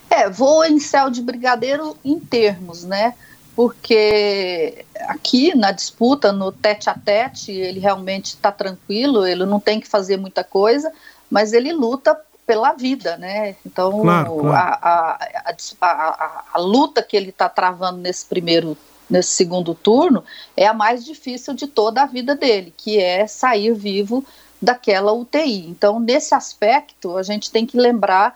É, 0.09 0.31
voa 0.31 0.69
em 0.69 0.79
céu 0.79 1.11
de 1.11 1.23
brigadeiro 1.23 1.97
em 2.05 2.21
termos, 2.21 2.85
né? 2.85 3.15
Porque 3.55 4.85
aqui 5.07 5.55
na 5.55 5.71
disputa, 5.71 6.33
no 6.33 6.51
tete 6.51 6.91
a 6.91 6.95
tete, 6.95 7.53
ele 7.53 7.79
realmente 7.79 8.27
está 8.27 8.51
tranquilo, 8.51 9.27
ele 9.27 9.47
não 9.47 9.61
tem 9.61 9.81
que 9.81 9.87
fazer 9.87 10.17
muita 10.17 10.43
coisa, 10.43 10.93
mas 11.31 11.53
ele 11.53 11.73
luta 11.73 12.19
pela 12.47 12.73
vida, 12.73 13.17
né? 13.17 13.57
Então 13.65 14.01
claro, 14.01 14.37
claro. 14.37 14.55
A, 14.55 15.19
a, 15.51 15.57
a, 15.81 16.45
a, 16.53 16.59
luta 16.59 17.03
que 17.03 17.17
ele 17.17 17.31
está 17.31 17.49
travando 17.49 17.99
nesse 17.99 18.27
primeiro, 18.27 18.77
nesse 19.09 19.31
segundo 19.31 19.75
turno 19.75 20.25
é 20.57 20.67
a 20.67 20.75
mais 20.75 21.05
difícil 21.05 21.55
de 21.55 21.67
toda 21.67 22.03
a 22.03 22.07
vida 22.07 22.35
dele, 22.35 22.75
que 22.77 22.99
é 22.99 23.27
sair 23.27 23.73
vivo 23.73 24.25
daquela 24.61 25.13
UTI. 25.13 25.69
Então, 25.69 26.01
nesse 26.01 26.35
aspecto, 26.35 27.17
a 27.17 27.23
gente 27.23 27.51
tem 27.51 27.65
que 27.65 27.77
lembrar 27.77 28.35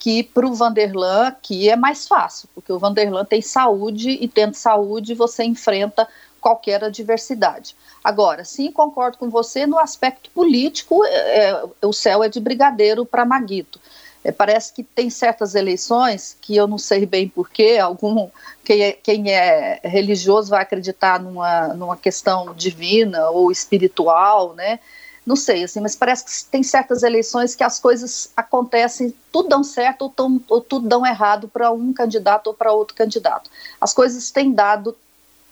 que 0.00 0.24
para 0.24 0.46
o 0.46 0.54
Vanderlan 0.54 1.36
que 1.42 1.68
é 1.68 1.76
mais 1.76 2.08
fácil, 2.08 2.48
porque 2.54 2.72
o 2.72 2.78
Vanderlan 2.78 3.24
tem 3.24 3.42
saúde 3.42 4.10
e 4.10 4.26
tendo 4.26 4.54
saúde 4.54 5.14
você 5.14 5.44
enfrenta 5.44 6.08
qualquer 6.40 6.82
adversidade. 6.82 7.76
Agora, 8.02 8.42
sim, 8.42 8.72
concordo 8.72 9.18
com 9.18 9.28
você 9.28 9.66
no 9.66 9.78
aspecto 9.78 10.30
político, 10.30 11.04
é, 11.04 11.50
é 11.82 11.86
o 11.86 11.92
céu 11.92 12.24
é 12.24 12.30
de 12.30 12.40
brigadeiro 12.40 13.04
para 13.04 13.26
Maguito. 13.26 13.78
É, 14.24 14.32
parece 14.32 14.72
que 14.72 14.82
tem 14.82 15.10
certas 15.10 15.54
eleições 15.54 16.36
que 16.40 16.56
eu 16.56 16.66
não 16.66 16.78
sei 16.78 17.04
bem 17.04 17.28
porquê, 17.28 17.78
algum 17.78 18.28
quem 18.64 18.82
é, 18.82 18.92
quem 18.92 19.30
é 19.30 19.80
religioso 19.84 20.50
vai 20.50 20.62
acreditar 20.62 21.20
numa, 21.20 21.68
numa 21.68 21.96
questão 21.96 22.54
divina 22.54 23.30
ou 23.30 23.50
espiritual, 23.50 24.54
né? 24.54 24.78
Não 25.24 25.36
sei, 25.36 25.64
assim, 25.64 25.80
mas 25.80 25.94
parece 25.94 26.24
que 26.24 26.50
tem 26.50 26.62
certas 26.62 27.02
eleições 27.02 27.54
que 27.54 27.62
as 27.62 27.78
coisas 27.78 28.30
acontecem, 28.36 29.14
tudo 29.30 29.48
dão 29.48 29.62
certo 29.62 30.02
ou, 30.02 30.10
tão, 30.10 30.40
ou 30.48 30.60
tudo 30.60 30.88
dão 30.88 31.06
errado 31.06 31.48
para 31.48 31.70
um 31.70 31.92
candidato 31.92 32.48
ou 32.48 32.54
para 32.54 32.72
outro 32.72 32.96
candidato. 32.96 33.50
As 33.80 33.92
coisas 33.92 34.30
têm 34.30 34.52
dado 34.52 34.96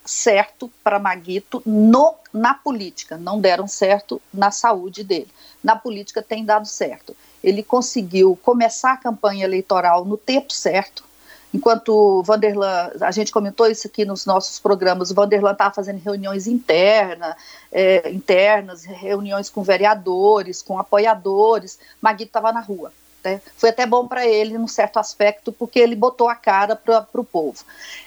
certo 0.05 0.73
para 0.83 0.99
Maguito 0.99 1.63
no, 1.67 2.15
na 2.33 2.55
política, 2.55 3.19
não 3.19 3.39
deram 3.41 3.69
certo 3.69 4.21
na 4.33 4.51
saúde 4.51 5.05
dele. 5.05 5.29
Na 5.63 5.77
política 5.77 6.23
tem 6.23 6.45
dado 6.45 6.67
certo. 6.67 7.15
Ele 7.45 7.63
conseguiu 7.63 8.39
começar 8.43 8.93
a 8.93 8.97
campanha 8.97 9.45
eleitoral 9.45 10.05
no 10.05 10.17
tempo 10.17 10.53
certo, 10.53 11.05
Enquanto 11.52 12.23
Vanderlan, 12.23 12.90
a 13.00 13.11
gente 13.11 13.33
comentou 13.33 13.67
isso 13.67 13.87
aqui 13.87 14.05
nos 14.05 14.26
nossos 14.26 14.59
programas, 14.59 15.11
o 15.11 15.14
Vanderlan 15.14 15.52
estava 15.52 15.75
fazendo 15.75 15.99
reuniões 15.99 16.47
interna, 16.47 17.37
é, 17.73 18.11
internas, 18.11 18.85
reuniões 18.85 19.49
com 19.49 19.62
vereadores, 19.62 20.61
com 20.61 20.78
apoiadores, 20.78 21.78
Maguito 22.02 22.28
estava 22.28 22.52
na 22.52 22.61
rua. 22.61 22.93
Né? 23.25 23.40
Foi 23.57 23.71
até 23.71 23.87
bom 23.87 24.07
para 24.07 24.26
ele, 24.26 24.59
num 24.59 24.69
certo 24.69 24.99
aspecto, 24.99 25.50
porque 25.50 25.78
ele 25.78 25.97
botou 25.97 26.28
a 26.28 26.35
cara 26.35 26.76
para 26.76 27.07
o 27.14 27.25
povo. 27.25 27.64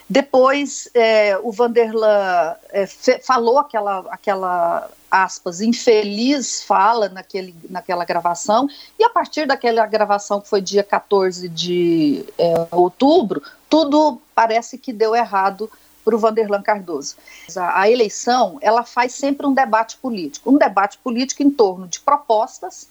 Depois, 0.09 0.87
é, 0.93 1.37
o 1.41 1.51
Vanderlan 1.51 2.55
é, 2.69 2.85
falou 3.23 3.57
aquela, 3.57 4.05
aquela 4.09 4.89
aspas, 5.11 5.59
infeliz 5.59 6.63
fala 6.63 7.09
naquele, 7.09 7.53
naquela 7.69 8.05
gravação, 8.05 8.69
e 8.97 9.03
a 9.03 9.09
partir 9.09 9.45
daquela 9.45 9.85
gravação, 9.85 10.39
que 10.39 10.47
foi 10.47 10.61
dia 10.61 10.83
14 10.83 11.49
de 11.49 12.25
é, 12.37 12.67
outubro, 12.71 13.43
tudo 13.69 14.21
parece 14.33 14.77
que 14.77 14.93
deu 14.93 15.13
errado 15.13 15.69
para 16.03 16.15
o 16.15 16.19
Vanderlan 16.19 16.61
Cardoso. 16.61 17.15
A, 17.55 17.81
a, 17.81 17.91
eleição, 17.91 18.57
ela 18.61 18.83
faz 18.83 19.13
sempre 19.13 19.45
um 19.45 19.53
debate 19.53 19.97
político, 19.97 20.49
um 20.49 20.57
debate 20.57 20.97
político 20.97 21.43
em 21.43 21.51
torno 21.51 21.87
de 21.87 21.99
propostas, 21.99 22.87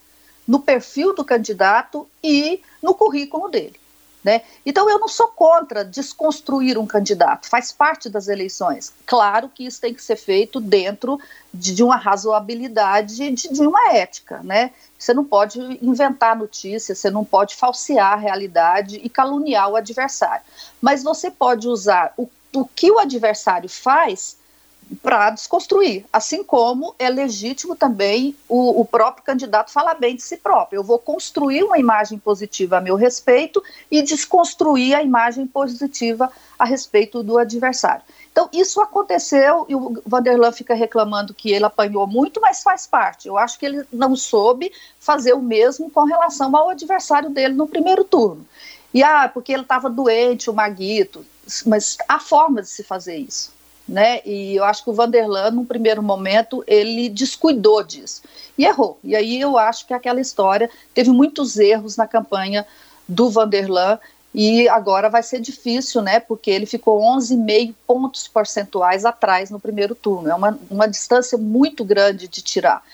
no 0.47 0.61
perfil 0.61 1.15
do 1.15 1.25
candidato 1.25 2.09
e 2.23 2.61
no 2.83 2.95
currículo 2.95 3.49
dele. 3.49 3.79
Né? 4.23 4.43
Então, 4.67 4.89
eu 4.91 4.99
não 4.99 5.09
sou 5.09 5.29
contra 5.29 5.83
desconstruir 5.83 6.77
um 6.77 6.87
candidato, 6.87 7.49
faz 7.49 7.73
parte 7.73 8.11
das 8.11 8.29
eleições. 8.29 8.93
Claro 9.07 9.49
que 9.49 9.65
isso 9.65 9.81
tem 9.81 9.95
que 9.95 10.03
ser 10.03 10.17
feito 10.17 10.61
dentro 10.61 11.19
de, 11.53 11.75
de 11.75 11.83
uma 11.83 11.97
razoabilidade, 11.97 13.31
de, 13.31 13.49
de, 13.49 13.67
uma 13.67 13.95
ética. 13.95 14.41
Né? 14.43 14.73
Você 14.99 15.15
não 15.15 15.25
pode 15.25 15.59
inventar 15.83 16.37
notícias, 16.37 16.99
você 16.99 17.11
não 17.11 17.25
pode 17.25 17.55
falsear 17.57 18.13
a 18.13 18.17
realidade 18.17 19.01
e 19.03 19.09
caluniar 19.09 19.71
o 19.71 19.77
adversário. 19.77 20.45
Mas 20.83 21.03
você 21.03 21.31
pode 21.31 21.67
usar 21.67 22.13
o, 22.19 22.29
o 22.55 22.67
que 22.67 22.91
o 22.91 22.99
adversário 22.99 23.71
faz 23.71 24.37
para 25.03 25.31
desconstruir. 25.31 26.05
Assim 26.13 26.43
como 26.43 26.95
é 26.99 27.09
legítimo 27.09 27.77
também 27.77 28.35
o, 28.49 28.81
o, 28.81 28.85
próprio 28.85 29.25
candidato 29.25 29.71
falar 29.73 29.95
bem 29.95 30.17
de 30.17 30.23
si 30.23 30.37
próprio. 30.37 30.79
Eu 30.79 30.85
vou 30.85 30.99
construir 30.99 31.63
uma 31.63 31.79
imagem 31.79 32.19
positiva 32.19 32.79
a 32.79 32.81
meu 32.81 32.97
respeito 32.97 33.63
e 33.91 34.03
desconstruir 34.03 34.95
a 34.95 35.03
imagem 35.03 35.47
positiva 35.47 36.31
a 36.59 36.65
respeito 36.65 37.23
do 37.23 37.39
adversário. 37.39 38.03
Então, 38.33 38.49
isso 38.53 38.81
aconteceu 38.81 39.67
e 39.69 39.75
o 39.75 40.03
Vanderlan 40.07 40.53
fica 40.53 40.75
reclamando 40.75 41.35
que 41.35 41.51
ele 41.51 41.65
apanhou 41.65 42.07
muito, 42.07 42.41
mas 42.41 42.63
faz 42.63 42.87
parte. 42.87 43.29
Eu 43.29 43.37
acho 43.37 43.59
que 43.59 43.67
ele 43.67 43.85
não 43.93 44.15
soube 44.17 44.73
fazer 44.99 45.33
o 45.33 45.43
mesmo 45.43 45.91
com 45.91 46.05
relação 46.05 46.55
ao 46.57 46.71
adversário 46.71 47.31
dele 47.31 47.55
no 47.55 47.67
primeiro 47.67 48.05
turno. 48.05 48.47
E 48.93 49.03
ah, 49.03 49.29
porque 49.33 49.53
ele 49.53 49.63
estava 49.63 49.89
doente, 49.89 50.51
o 50.51 50.53
Maguito, 50.53 51.25
mas 51.67 51.97
há 52.09 52.19
forma 52.19 52.61
de 52.63 52.69
se 52.69 52.83
fazer 52.83 53.17
isso 53.17 53.60
né? 53.91 54.21
E 54.25 54.55
eu 54.55 54.65
acho 54.65 54.85
que 54.85 54.91
o 54.91 54.93
Vanderlan, 54.93 55.51
num 55.51 55.65
primeiro 55.65 56.01
momento, 56.01 56.63
ele 56.67 57.09
descuidou 57.09 57.83
disso 57.83 58.23
e 58.57 58.65
errou. 58.65 58.99
E 59.03 59.17
aí 59.17 59.41
eu 59.41 59.59
acho 59.59 59.85
que 59.87 59.93
aquela 59.93 60.21
história 60.21 60.71
teve 60.95 61.11
muitos 61.11 61.59
erros 61.59 61.97
na 61.97 62.07
campanha 62.07 62.65
do 63.09 63.29
Vanderlan 63.29 63.99
e 64.33 64.69
agora 64.69 65.11
vai 65.11 65.25
ser 65.25 65.41
difícil, 65.41 66.01
né? 66.03 66.21
Porque 66.21 66.53
ele 66.53 66.67
ficou 66.67 67.01
11,5 67.01 67.75
pontos 67.85 68.29
percentuais 68.29 69.05
atrás 69.05 69.51
no 69.51 69.59
primeiro 69.59 69.97
turno. 69.97 70.31
É 70.31 70.35
uma, 70.35 70.57
uma 70.71 70.87
distância 70.87 71.37
muito 71.37 71.85
grande 71.85 72.29
de 72.29 72.41
tirar. 72.41 72.85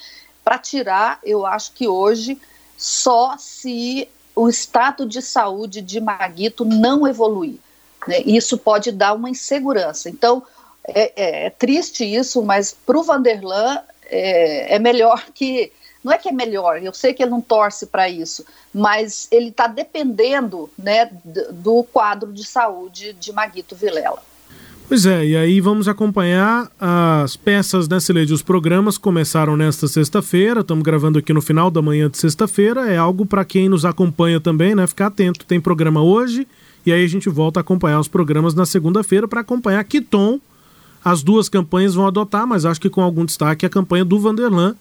Para 0.43 0.59
tirar, 0.59 1.21
eu 1.23 1.45
acho 1.45 1.73
que 1.73 1.87
hoje 1.87 2.41
só 2.79 3.37
se 3.39 4.09
o 4.35 4.49
estado 4.49 5.05
de 5.05 5.21
saúde 5.21 5.83
de 5.83 6.01
Maguito 6.01 6.65
não 6.65 7.07
evoluir. 7.07 7.59
Né? 8.09 8.21
Isso 8.21 8.57
pode 8.57 8.91
dar 8.93 9.13
uma 9.13 9.29
insegurança. 9.29 10.09
Então, 10.09 10.43
é, 10.89 11.13
é, 11.17 11.47
é 11.47 11.51
triste 11.51 12.05
isso, 12.05 12.43
mas 12.43 12.77
para 12.87 12.99
o 12.99 13.03
Vanderlan 13.03 13.79
é, 14.05 14.77
é 14.77 14.79
melhor 14.79 15.25
que. 15.35 15.73
Não 16.05 16.13
é 16.13 16.19
que 16.19 16.29
é 16.29 16.33
melhor, 16.33 16.81
eu 16.81 16.95
sei 16.95 17.13
que 17.13 17.21
ele 17.21 17.33
não 17.33 17.41
torce 17.41 17.87
para 17.87 18.09
isso, 18.09 18.45
mas 18.73 19.27
ele 19.29 19.49
está 19.49 19.67
dependendo 19.67 20.71
né, 20.79 21.11
do 21.51 21.83
quadro 21.83 22.33
de 22.33 22.45
saúde 22.45 23.13
de 23.15 23.33
Maguito 23.33 23.75
Vilela. 23.75 24.23
Pois 24.89 25.05
é, 25.05 25.27
e 25.27 25.37
aí 25.37 25.61
vamos 25.61 25.89
acompanhar 25.89 26.71
as 26.79 27.37
peças 27.37 27.89
nessa 27.89 28.13
lei. 28.13 28.25
Os 28.25 28.41
programas 28.41 28.97
começaram 28.97 29.57
nesta 29.57 29.89
sexta-feira, 29.89 30.61
estamos 30.61 30.85
gravando 30.85 31.19
aqui 31.19 31.33
no 31.33 31.43
final 31.43 31.73
da 31.73 31.83
manhã 31.83 32.09
de 32.09 32.19
sexta-feira. 32.19 32.89
É 32.89 32.97
algo 32.97 33.27
para 33.27 33.45
quem 33.45 33.69
nos 33.69 33.85
acompanha 33.85 34.41
também, 34.41 34.77
né? 34.77 34.87
Ficar 34.87 35.09
atento. 35.09 35.45
Tem 35.45 35.61
programa 35.61 36.05
hoje 36.05 36.47
e 36.87 36.93
aí 36.93 37.05
a 37.05 37.09
gente 37.09 37.29
volta 37.29 37.59
a 37.59 37.63
acompanhar 37.63 37.99
os 37.99 38.07
programas 38.07 38.55
na 38.55 38.65
segunda-feira 38.65 39.27
para 39.27 39.41
acompanhar 39.41 39.83
que 39.83 40.01
tom 40.01 40.39
as 41.07 41.23
duas 41.23 41.49
campanhas 41.49 41.95
vão 41.95 42.05
adotar, 42.05 42.45
mas 42.49 42.65
acho 42.65 42.81
que 42.81 42.91
com 42.91 43.01
algum 43.01 43.25
destaque 43.25 43.65
a 43.65 43.71
campanha 43.71 44.05
do 44.05 44.19
Vanderlan, 44.19 44.75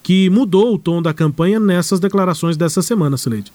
que 0.00 0.30
mudou 0.30 0.72
o 0.72 0.78
tom 0.78 1.02
da 1.02 1.12
campanha 1.12 1.58
nessas 1.58 1.98
declarações 1.98 2.56
dessa 2.56 2.80
semana, 2.82 3.18
Sileide. 3.18 3.52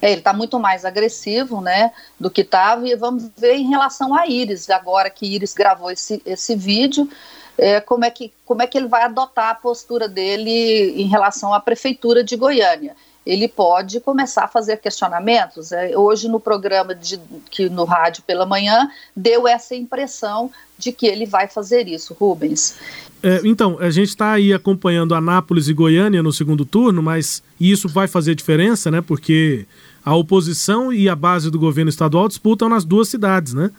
É, 0.00 0.12
ele 0.12 0.20
está 0.20 0.32
muito 0.32 0.58
mais 0.58 0.86
agressivo, 0.86 1.60
né, 1.60 1.92
do 2.18 2.30
que 2.30 2.40
estava, 2.40 2.88
e 2.88 2.96
vamos 2.96 3.28
ver 3.36 3.56
em 3.56 3.68
relação 3.68 4.14
a 4.14 4.26
Iris, 4.26 4.70
agora 4.70 5.10
que 5.10 5.26
Iris 5.26 5.52
gravou 5.52 5.90
esse, 5.90 6.22
esse 6.24 6.56
vídeo, 6.56 7.10
é, 7.58 7.78
como, 7.78 8.06
é 8.06 8.10
que, 8.10 8.32
como 8.46 8.62
é 8.62 8.66
que 8.66 8.78
ele 8.78 8.88
vai 8.88 9.02
adotar 9.02 9.50
a 9.50 9.54
postura 9.54 10.08
dele 10.08 10.94
em 10.96 11.06
relação 11.06 11.52
à 11.52 11.60
prefeitura 11.60 12.24
de 12.24 12.36
Goiânia 12.36 12.96
ele 13.26 13.48
pode 13.48 13.98
começar 13.98 14.44
a 14.44 14.48
fazer 14.48 14.76
questionamentos. 14.76 15.72
É, 15.72 15.98
hoje 15.98 16.28
no 16.28 16.38
programa 16.38 16.94
de, 16.94 17.18
que 17.50 17.68
no 17.68 17.84
rádio 17.84 18.22
pela 18.24 18.46
manhã 18.46 18.88
deu 19.14 19.48
essa 19.48 19.74
impressão 19.74 20.50
de 20.78 20.92
que 20.92 21.06
ele 21.06 21.26
vai 21.26 21.48
fazer 21.48 21.88
isso, 21.88 22.14
Rubens. 22.14 22.76
É, 23.22 23.40
então, 23.44 23.78
a 23.80 23.90
gente 23.90 24.10
está 24.10 24.32
aí 24.32 24.52
acompanhando 24.52 25.14
Anápolis 25.14 25.68
e 25.68 25.72
Goiânia 25.72 26.22
no 26.22 26.32
segundo 26.32 26.64
turno, 26.64 27.02
mas 27.02 27.42
isso 27.60 27.88
vai 27.88 28.06
fazer 28.06 28.36
diferença, 28.36 28.90
né? 28.90 29.00
Porque 29.00 29.66
a 30.04 30.14
oposição 30.14 30.92
e 30.92 31.08
a 31.08 31.16
base 31.16 31.50
do 31.50 31.58
governo 31.58 31.88
estadual 31.88 32.28
disputam 32.28 32.68
nas 32.68 32.84
duas 32.84 33.08
cidades, 33.08 33.54
né? 33.54 33.72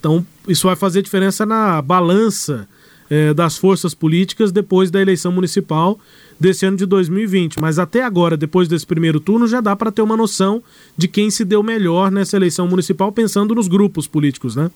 Então, 0.00 0.26
isso 0.48 0.66
vai 0.66 0.74
fazer 0.74 1.02
diferença 1.02 1.46
na 1.46 1.80
balança 1.80 2.66
é, 3.10 3.32
das 3.34 3.56
forças 3.56 3.94
políticas 3.94 4.52
depois 4.52 4.90
da 4.90 5.00
eleição 5.00 5.32
municipal 5.32 5.98
desse 6.38 6.66
ano 6.66 6.76
de 6.76 6.86
2020. 6.86 7.60
Mas 7.60 7.78
até 7.78 8.02
agora, 8.02 8.36
depois 8.36 8.68
desse 8.68 8.86
primeiro 8.86 9.20
turno, 9.20 9.46
já 9.46 9.60
dá 9.60 9.74
para 9.74 9.92
ter 9.92 10.02
uma 10.02 10.16
noção 10.16 10.62
de 10.96 11.08
quem 11.08 11.30
se 11.30 11.44
deu 11.44 11.62
melhor 11.62 12.10
nessa 12.10 12.36
eleição 12.36 12.66
municipal, 12.68 13.10
pensando 13.12 13.54
nos 13.54 13.68
grupos 13.68 14.06
políticos, 14.06 14.56
né? 14.56 14.70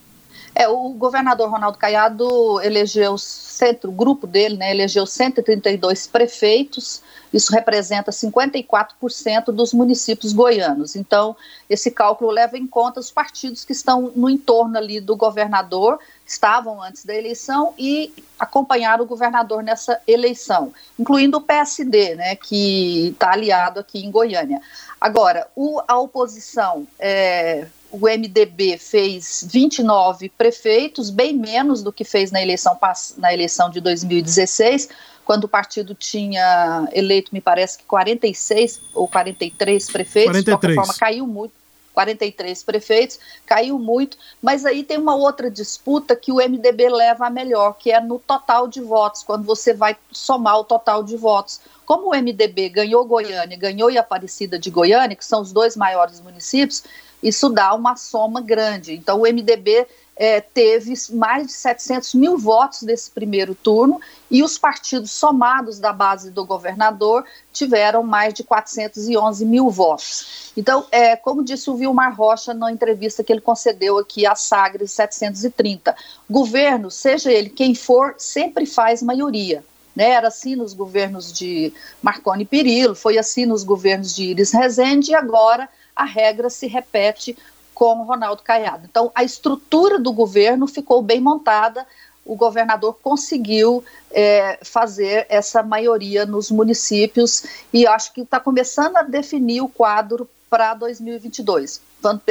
É, 0.54 0.68
o 0.68 0.90
governador 0.90 1.50
Ronaldo 1.50 1.78
Caiado 1.78 2.60
elegeu 2.60 3.16
centro, 3.16 3.88
o 3.90 3.92
grupo 3.92 4.26
dele, 4.26 4.56
né, 4.56 4.70
elegeu 4.70 5.06
132 5.06 6.06
prefeitos, 6.06 7.02
isso 7.32 7.50
representa 7.52 8.10
54% 8.10 9.46
dos 9.46 9.72
municípios 9.72 10.34
goianos. 10.34 10.94
Então, 10.94 11.34
esse 11.70 11.90
cálculo 11.90 12.30
leva 12.30 12.58
em 12.58 12.66
conta 12.66 13.00
os 13.00 13.10
partidos 13.10 13.64
que 13.64 13.72
estão 13.72 14.12
no 14.14 14.28
entorno 14.28 14.76
ali 14.76 15.00
do 15.00 15.16
governador, 15.16 15.98
estavam 16.26 16.82
antes 16.82 17.04
da 17.06 17.14
eleição 17.14 17.72
e 17.78 18.12
acompanharam 18.38 19.04
o 19.04 19.08
governador 19.08 19.62
nessa 19.62 19.98
eleição, 20.06 20.72
incluindo 20.98 21.38
o 21.38 21.40
PSD, 21.40 22.14
né, 22.14 22.36
que 22.36 23.08
está 23.08 23.32
aliado 23.32 23.80
aqui 23.80 24.04
em 24.04 24.10
Goiânia. 24.10 24.60
Agora, 25.00 25.48
o, 25.56 25.80
a 25.88 25.98
oposição 25.98 26.86
é, 26.98 27.66
o 27.92 28.08
MDB 28.08 28.78
fez 28.78 29.46
29 29.46 30.30
prefeitos, 30.30 31.10
bem 31.10 31.36
menos 31.36 31.82
do 31.82 31.92
que 31.92 32.04
fez 32.04 32.32
na 32.32 32.40
eleição, 32.40 32.76
na 33.18 33.32
eleição 33.34 33.68
de 33.68 33.80
2016, 33.82 34.88
quando 35.26 35.44
o 35.44 35.48
partido 35.48 35.94
tinha 35.94 36.88
eleito, 36.92 37.30
me 37.32 37.40
parece 37.40 37.78
que 37.78 37.84
46 37.84 38.80
ou 38.94 39.06
43 39.06 39.90
prefeitos, 39.92 40.32
43. 40.32 40.44
de 40.44 40.50
qualquer 40.50 40.74
forma 40.74 40.94
caiu 40.98 41.26
muito. 41.26 41.62
43 41.92 42.62
prefeitos, 42.62 43.18
caiu 43.44 43.78
muito, 43.78 44.16
mas 44.40 44.64
aí 44.64 44.82
tem 44.82 44.96
uma 44.96 45.14
outra 45.14 45.50
disputa 45.50 46.16
que 46.16 46.32
o 46.32 46.36
MDB 46.36 46.88
leva 46.88 47.26
a 47.26 47.30
melhor, 47.30 47.74
que 47.74 47.92
é 47.92 48.00
no 48.00 48.18
total 48.18 48.66
de 48.66 48.80
votos, 48.80 49.22
quando 49.22 49.44
você 49.44 49.74
vai 49.74 49.94
somar 50.10 50.58
o 50.58 50.64
total 50.64 51.02
de 51.04 51.18
votos. 51.18 51.60
Como 51.84 52.08
o 52.08 52.16
MDB 52.16 52.70
ganhou 52.70 53.04
Goiânia, 53.04 53.58
ganhou 53.58 53.90
e 53.90 53.98
Aparecida 53.98 54.58
de 54.58 54.70
Goiânia, 54.70 55.14
que 55.14 55.24
são 55.24 55.42
os 55.42 55.52
dois 55.52 55.76
maiores 55.76 56.18
municípios, 56.18 56.82
isso 57.22 57.48
dá 57.48 57.74
uma 57.74 57.96
soma 57.96 58.40
grande. 58.40 58.94
Então, 58.94 59.20
o 59.20 59.22
MDB 59.22 59.86
é, 60.16 60.40
teve 60.40 60.92
mais 61.10 61.46
de 61.46 61.52
700 61.52 62.14
mil 62.14 62.36
votos 62.36 62.82
nesse 62.82 63.10
primeiro 63.10 63.54
turno 63.54 64.00
e 64.30 64.42
os 64.42 64.58
partidos 64.58 65.10
somados 65.10 65.78
da 65.78 65.92
base 65.92 66.30
do 66.30 66.44
governador 66.44 67.24
tiveram 67.52 68.02
mais 68.02 68.34
de 68.34 68.44
411 68.44 69.44
mil 69.44 69.70
votos. 69.70 70.52
Então, 70.56 70.86
é, 70.90 71.16
como 71.16 71.44
disse 71.44 71.70
o 71.70 71.74
Vilmar 71.74 72.14
Rocha 72.14 72.52
na 72.52 72.70
entrevista 72.70 73.24
que 73.24 73.32
ele 73.32 73.40
concedeu 73.40 73.98
aqui 73.98 74.26
à 74.26 74.34
Sagres 74.34 74.92
730, 74.92 75.94
governo, 76.28 76.90
seja 76.90 77.32
ele 77.32 77.48
quem 77.48 77.74
for, 77.74 78.14
sempre 78.18 78.66
faz 78.66 79.02
maioria. 79.02 79.64
Né, 79.94 80.10
era 80.10 80.28
assim 80.28 80.56
nos 80.56 80.72
governos 80.72 81.30
de 81.30 81.70
Marconi 82.00 82.46
Perillo, 82.46 82.94
foi 82.94 83.18
assim 83.18 83.44
nos 83.44 83.62
governos 83.62 84.14
de 84.14 84.24
Iris 84.24 84.50
Rezende 84.50 85.10
e 85.10 85.14
agora 85.14 85.68
a 85.94 86.04
regra 86.04 86.48
se 86.48 86.66
repete 86.66 87.36
com 87.74 88.02
Ronaldo 88.04 88.42
Caiado. 88.42 88.86
Então, 88.88 89.10
a 89.14 89.22
estrutura 89.22 89.98
do 89.98 90.12
governo 90.12 90.66
ficou 90.66 91.02
bem 91.02 91.20
montada, 91.20 91.86
o 92.24 92.36
governador 92.36 92.96
conseguiu 93.02 93.84
é, 94.10 94.58
fazer 94.62 95.26
essa 95.28 95.62
maioria 95.62 96.24
nos 96.24 96.50
municípios 96.50 97.44
e 97.72 97.86
acho 97.86 98.12
que 98.12 98.20
está 98.20 98.38
começando 98.38 98.96
a 98.96 99.02
definir 99.02 99.60
o 99.60 99.68
quadro 99.68 100.28
para 100.48 100.74
2022. 100.74 101.80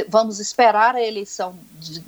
Vamos 0.08 0.40
esperar 0.40 0.96
a 0.96 1.02
eleição 1.02 1.58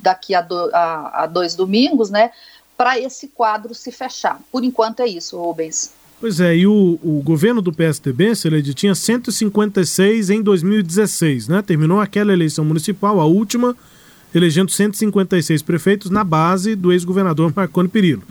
daqui 0.00 0.34
a, 0.34 0.40
do, 0.40 0.70
a, 0.74 1.24
a 1.24 1.26
dois 1.26 1.54
domingos, 1.54 2.08
né, 2.08 2.30
para 2.76 2.98
esse 2.98 3.28
quadro 3.28 3.74
se 3.74 3.90
fechar. 3.92 4.40
Por 4.50 4.64
enquanto 4.64 5.00
é 5.00 5.06
isso, 5.06 5.38
Rubens. 5.38 5.92
Pois 6.20 6.40
é, 6.40 6.56
e 6.56 6.66
o, 6.66 6.98
o 7.02 7.20
governo 7.22 7.60
do 7.60 7.72
PSDB, 7.72 8.34
Celede, 8.34 8.72
tinha 8.72 8.94
156 8.94 10.30
em 10.30 10.42
2016, 10.42 11.48
né? 11.48 11.60
Terminou 11.60 12.00
aquela 12.00 12.32
eleição 12.32 12.64
municipal, 12.64 13.20
a 13.20 13.26
última, 13.26 13.76
elegendo 14.34 14.70
156 14.70 15.62
prefeitos 15.62 16.10
na 16.10 16.24
base 16.24 16.74
do 16.74 16.92
ex-governador 16.92 17.52
Marconi 17.54 17.88
Perillo. 17.88 18.22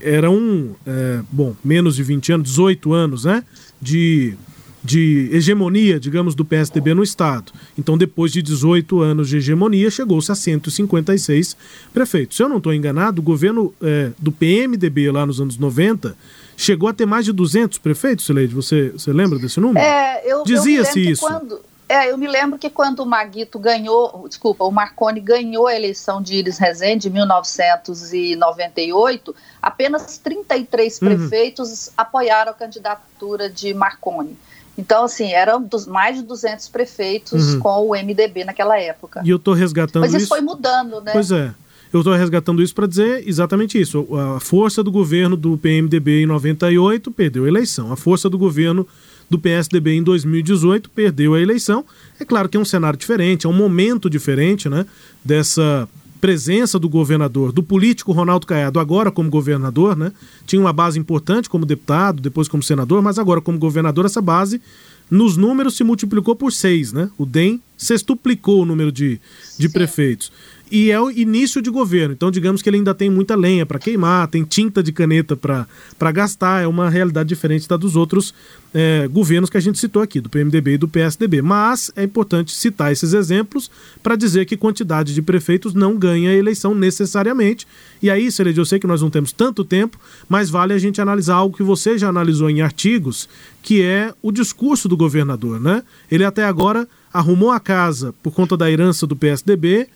Eram, 0.00 0.76
é, 0.86 1.20
bom, 1.30 1.54
menos 1.64 1.96
de 1.96 2.02
20 2.02 2.32
anos, 2.32 2.48
18 2.50 2.92
anos, 2.92 3.24
né? 3.24 3.42
De 3.80 4.36
de 4.84 5.28
hegemonia, 5.32 6.00
digamos, 6.00 6.34
do 6.34 6.44
PSDB 6.44 6.94
no 6.94 7.02
Estado. 7.02 7.52
Então, 7.78 7.96
depois 7.96 8.32
de 8.32 8.42
18 8.42 9.00
anos 9.00 9.28
de 9.28 9.36
hegemonia, 9.36 9.90
chegou-se 9.90 10.32
a 10.32 10.34
156 10.34 11.56
prefeitos. 11.92 12.36
Se 12.36 12.42
eu 12.42 12.48
não 12.48 12.58
estou 12.58 12.74
enganado, 12.74 13.20
o 13.20 13.24
governo 13.24 13.72
é, 13.80 14.10
do 14.18 14.32
PMDB 14.32 15.10
lá 15.10 15.24
nos 15.24 15.40
anos 15.40 15.56
90 15.56 16.16
chegou 16.56 16.88
a 16.88 16.92
ter 16.92 17.06
mais 17.06 17.24
de 17.24 17.32
200 17.32 17.78
prefeitos, 17.78 18.26
Sileide. 18.26 18.54
Você, 18.54 18.90
você 18.90 19.12
lembra 19.12 19.38
desse 19.38 19.60
número? 19.60 19.84
É, 19.84 20.22
eu 20.24 20.44
Dizia-se 20.44 21.10
isso. 21.10 21.22
Quando, 21.22 21.60
é, 21.88 22.10
eu 22.10 22.16
me 22.16 22.26
lembro 22.26 22.58
que 22.58 22.70
quando 22.70 23.00
o 23.00 23.06
Maguito 23.06 23.58
ganhou, 23.58 24.24
desculpa, 24.28 24.64
o 24.64 24.70
Marconi 24.70 25.20
ganhou 25.20 25.66
a 25.66 25.76
eleição 25.76 26.22
de 26.22 26.36
Iris 26.36 26.56
Rezende 26.58 27.08
em 27.08 27.10
1998, 27.10 29.34
apenas 29.60 30.16
33 30.18 31.00
uhum. 31.00 31.08
prefeitos 31.08 31.90
apoiaram 31.96 32.52
a 32.52 32.54
candidatura 32.54 33.50
de 33.50 33.74
Marconi. 33.74 34.38
Então, 34.76 35.04
assim, 35.04 35.32
eram 35.32 35.62
dos, 35.62 35.86
mais 35.86 36.16
de 36.16 36.22
200 36.22 36.68
prefeitos 36.68 37.54
uhum. 37.54 37.60
com 37.60 37.88
o 37.88 37.92
MDB 37.92 38.44
naquela 38.44 38.78
época. 38.78 39.22
E 39.24 39.30
eu 39.30 39.36
estou 39.36 39.54
resgatando 39.54 40.04
isso. 40.04 40.12
Mas 40.12 40.22
isso 40.22 40.28
foi 40.28 40.40
mudando, 40.40 41.00
né? 41.00 41.12
Pois 41.12 41.30
é. 41.30 41.54
Eu 41.92 42.00
estou 42.00 42.14
resgatando 42.14 42.62
isso 42.62 42.74
para 42.74 42.86
dizer 42.86 43.28
exatamente 43.28 43.78
isso. 43.78 44.08
A 44.16 44.40
força 44.40 44.82
do 44.82 44.90
governo 44.90 45.36
do 45.36 45.58
PMDB 45.58 46.22
em 46.22 46.26
98 46.26 47.10
perdeu 47.10 47.44
a 47.44 47.48
eleição. 47.48 47.92
A 47.92 47.96
força 47.96 48.30
do 48.30 48.38
governo 48.38 48.88
do 49.28 49.38
PSDB 49.38 49.92
em 49.92 50.02
2018 50.02 50.88
perdeu 50.88 51.34
a 51.34 51.40
eleição. 51.40 51.84
É 52.18 52.24
claro 52.24 52.48
que 52.48 52.56
é 52.56 52.60
um 52.60 52.64
cenário 52.64 52.98
diferente, 52.98 53.46
é 53.46 53.48
um 53.48 53.52
momento 53.52 54.08
diferente, 54.08 54.70
né? 54.70 54.86
Dessa 55.22 55.86
presença 56.22 56.78
do 56.78 56.88
governador, 56.88 57.50
do 57.50 57.64
político 57.64 58.12
Ronaldo 58.12 58.46
Caiado, 58.46 58.78
agora 58.78 59.10
como 59.10 59.28
governador, 59.28 59.96
né? 59.96 60.12
Tinha 60.46 60.62
uma 60.62 60.72
base 60.72 60.96
importante 60.96 61.50
como 61.50 61.66
deputado, 61.66 62.22
depois 62.22 62.46
como 62.46 62.62
senador, 62.62 63.02
mas 63.02 63.18
agora 63.18 63.40
como 63.40 63.58
governador, 63.58 64.06
essa 64.06 64.22
base 64.22 64.62
nos 65.10 65.36
números 65.36 65.76
se 65.76 65.82
multiplicou 65.82 66.36
por 66.36 66.52
seis, 66.52 66.92
né? 66.92 67.10
O 67.18 67.26
DEM 67.26 67.60
sextuplicou 67.76 68.62
o 68.62 68.64
número 68.64 68.92
de, 68.92 69.20
de 69.58 69.68
prefeitos 69.68 70.30
e 70.72 70.90
é 70.90 70.98
o 70.98 71.10
início 71.10 71.60
de 71.60 71.68
governo. 71.68 72.14
Então, 72.14 72.30
digamos 72.30 72.62
que 72.62 72.70
ele 72.70 72.78
ainda 72.78 72.94
tem 72.94 73.10
muita 73.10 73.36
lenha 73.36 73.66
para 73.66 73.78
queimar, 73.78 74.26
tem 74.28 74.42
tinta 74.42 74.82
de 74.82 74.90
caneta 74.90 75.36
para 75.36 76.12
gastar, 76.12 76.62
é 76.62 76.66
uma 76.66 76.88
realidade 76.88 77.28
diferente 77.28 77.68
da 77.68 77.76
dos 77.76 77.94
outros 77.94 78.32
é, 78.72 79.06
governos 79.06 79.50
que 79.50 79.58
a 79.58 79.60
gente 79.60 79.78
citou 79.78 80.00
aqui, 80.00 80.18
do 80.18 80.30
PMDB 80.30 80.72
e 80.72 80.78
do 80.78 80.88
PSDB. 80.88 81.42
Mas 81.42 81.92
é 81.94 82.02
importante 82.04 82.54
citar 82.54 82.90
esses 82.90 83.12
exemplos 83.12 83.70
para 84.02 84.16
dizer 84.16 84.46
que 84.46 84.56
quantidade 84.56 85.12
de 85.12 85.20
prefeitos 85.20 85.74
não 85.74 85.94
ganha 85.94 86.30
a 86.30 86.34
eleição 86.34 86.74
necessariamente. 86.74 87.68
E 88.00 88.08
aí, 88.08 88.32
Celede, 88.32 88.58
eu 88.58 88.64
sei 88.64 88.78
que 88.78 88.86
nós 88.86 89.02
não 89.02 89.10
temos 89.10 89.30
tanto 89.30 89.66
tempo, 89.66 90.00
mas 90.26 90.48
vale 90.48 90.72
a 90.72 90.78
gente 90.78 91.02
analisar 91.02 91.34
algo 91.34 91.54
que 91.54 91.62
você 91.62 91.98
já 91.98 92.08
analisou 92.08 92.48
em 92.48 92.62
artigos, 92.62 93.28
que 93.62 93.82
é 93.82 94.14
o 94.22 94.32
discurso 94.32 94.88
do 94.88 94.96
governador, 94.96 95.60
né? 95.60 95.82
Ele 96.10 96.24
até 96.24 96.44
agora 96.44 96.88
arrumou 97.12 97.50
a 97.50 97.60
casa 97.60 98.14
por 98.22 98.32
conta 98.32 98.56
da 98.56 98.70
herança 98.70 99.06
do 99.06 99.14
PSDB 99.14 99.86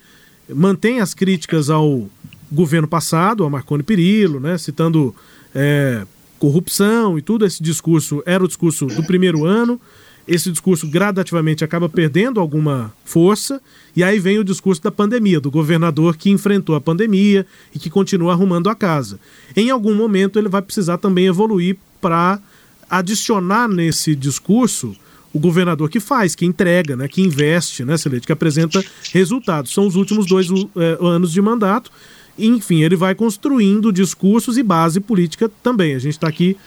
mantém 0.49 0.99
as 0.99 1.13
críticas 1.13 1.69
ao 1.69 2.09
governo 2.51 2.87
passado, 2.87 3.43
ao 3.43 3.49
Marconi 3.49 3.83
Perillo, 3.83 4.39
né, 4.39 4.57
citando 4.57 5.13
é, 5.53 6.05
corrupção 6.39 7.17
e 7.17 7.21
tudo. 7.21 7.45
Esse 7.45 7.61
discurso 7.61 8.23
era 8.25 8.43
o 8.43 8.47
discurso 8.47 8.85
do 8.85 9.03
primeiro 9.03 9.45
ano. 9.45 9.79
Esse 10.27 10.51
discurso 10.51 10.85
gradativamente 10.87 11.63
acaba 11.63 11.87
perdendo 11.87 12.41
alguma 12.41 12.93
força, 13.05 13.61
e 13.95 14.03
aí 14.03 14.19
vem 14.19 14.37
o 14.37 14.43
discurso 14.43 14.83
da 14.83 14.91
pandemia, 14.91 15.39
do 15.39 15.49
governador 15.49 16.17
que 16.17 16.29
enfrentou 16.29 16.75
a 16.75 16.81
pandemia 16.81 17.45
e 17.73 17.79
que 17.79 17.89
continua 17.89 18.33
arrumando 18.33 18.69
a 18.69 18.75
casa. 18.75 19.21
Em 19.55 19.69
algum 19.69 19.95
momento 19.95 20.37
ele 20.37 20.49
vai 20.49 20.61
precisar 20.61 20.97
também 20.97 21.27
evoluir 21.27 21.77
para 22.01 22.41
adicionar 22.89 23.69
nesse 23.69 24.15
discurso 24.15 24.95
o 25.33 25.39
governador 25.39 25.89
que 25.89 25.99
faz, 25.99 26.35
que 26.35 26.45
entrega, 26.45 26.95
né, 26.95 27.07
que 27.07 27.21
investe, 27.21 27.83
né, 27.83 27.97
Celete, 27.97 28.25
que 28.25 28.31
apresenta 28.31 28.83
resultados. 29.13 29.73
São 29.73 29.85
os 29.85 29.95
últimos 29.95 30.25
dois 30.25 30.47
é, 30.49 30.97
anos 31.01 31.31
de 31.31 31.41
mandato 31.41 31.91
Enfim, 32.37 32.81
ele 32.81 32.95
vai 32.95 33.15
construindo 33.15 33.91
discursos 33.91 34.57
e 34.57 34.63
base 34.63 34.99
política 34.99 35.49
também. 35.63 35.95
A 35.95 35.99
gente 35.99 36.13
está 36.13 36.27
aqui 36.27 36.57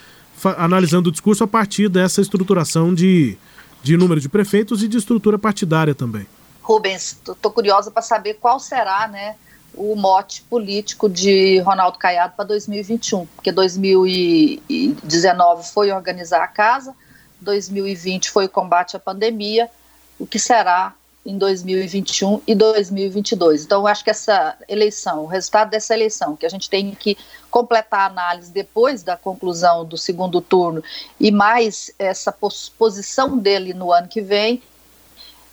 analisando 0.56 1.08
o 1.08 1.12
discurso 1.12 1.44
a 1.44 1.46
partir 1.46 1.88
dessa 1.88 2.20
estruturação 2.20 2.94
de, 2.94 3.36
de 3.82 3.96
número 3.96 4.20
de 4.20 4.28
prefeitos 4.28 4.82
e 4.82 4.88
de 4.88 4.96
estrutura 4.96 5.38
partidária 5.38 5.94
também. 5.94 6.26
Rubens, 6.62 7.18
estou 7.26 7.50
curiosa 7.50 7.90
para 7.90 8.02
saber 8.02 8.34
qual 8.34 8.60
será 8.60 9.08
né, 9.08 9.36
o 9.74 9.96
mote 9.96 10.42
político 10.42 11.08
de 11.08 11.58
Ronaldo 11.60 11.98
Caiado 11.98 12.34
para 12.36 12.44
2021, 12.44 13.24
porque 13.26 13.50
2019 13.52 15.68
foi 15.72 15.92
organizar 15.92 16.42
a 16.42 16.48
casa, 16.48 16.94
2020 17.40 18.30
foi 18.30 18.46
o 18.46 18.48
combate 18.48 18.96
à 18.96 19.00
pandemia, 19.00 19.70
o 20.18 20.26
que 20.26 20.38
será 20.38 20.94
em 21.24 21.36
2021 21.36 22.40
e 22.46 22.54
2022. 22.54 23.64
Então, 23.64 23.82
eu 23.82 23.86
acho 23.86 24.02
que 24.02 24.10
essa 24.10 24.56
eleição, 24.68 25.24
o 25.24 25.26
resultado 25.26 25.70
dessa 25.70 25.94
eleição, 25.94 26.34
que 26.34 26.46
a 26.46 26.48
gente 26.48 26.70
tem 26.70 26.92
que 26.92 27.16
completar 27.50 28.00
a 28.00 28.06
análise 28.06 28.50
depois 28.50 29.02
da 29.02 29.16
conclusão 29.16 29.84
do 29.84 29.98
segundo 29.98 30.40
turno 30.40 30.82
e 31.18 31.30
mais 31.30 31.90
essa 31.98 32.32
posição 32.32 33.36
dele 33.36 33.74
no 33.74 33.92
ano 33.92 34.08
que 34.08 34.20
vem, 34.20 34.62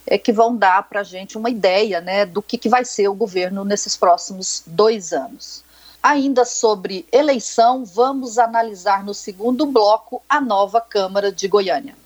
é 0.05 0.17
que 0.17 0.31
vão 0.31 0.55
dar 0.55 0.87
para 0.87 1.01
a 1.01 1.03
gente 1.03 1.37
uma 1.37 1.49
ideia 1.49 1.99
né, 1.99 2.25
do 2.25 2.41
que, 2.41 2.57
que 2.57 2.69
vai 2.69 2.85
ser 2.85 3.09
o 3.09 3.13
governo 3.13 3.65
nesses 3.65 3.97
próximos 3.97 4.63
dois 4.65 5.11
anos. 5.11 5.63
Ainda 6.09 6.45
sobre 6.45 7.05
eleição, 7.11 7.83
vamos 7.83 8.37
analisar 8.37 9.03
no 9.03 9.13
segundo 9.13 9.65
bloco 9.65 10.23
a 10.29 10.39
nova 10.39 10.79
Câmara 10.79 11.33
de 11.33 11.49
Goiânia. 11.49 11.97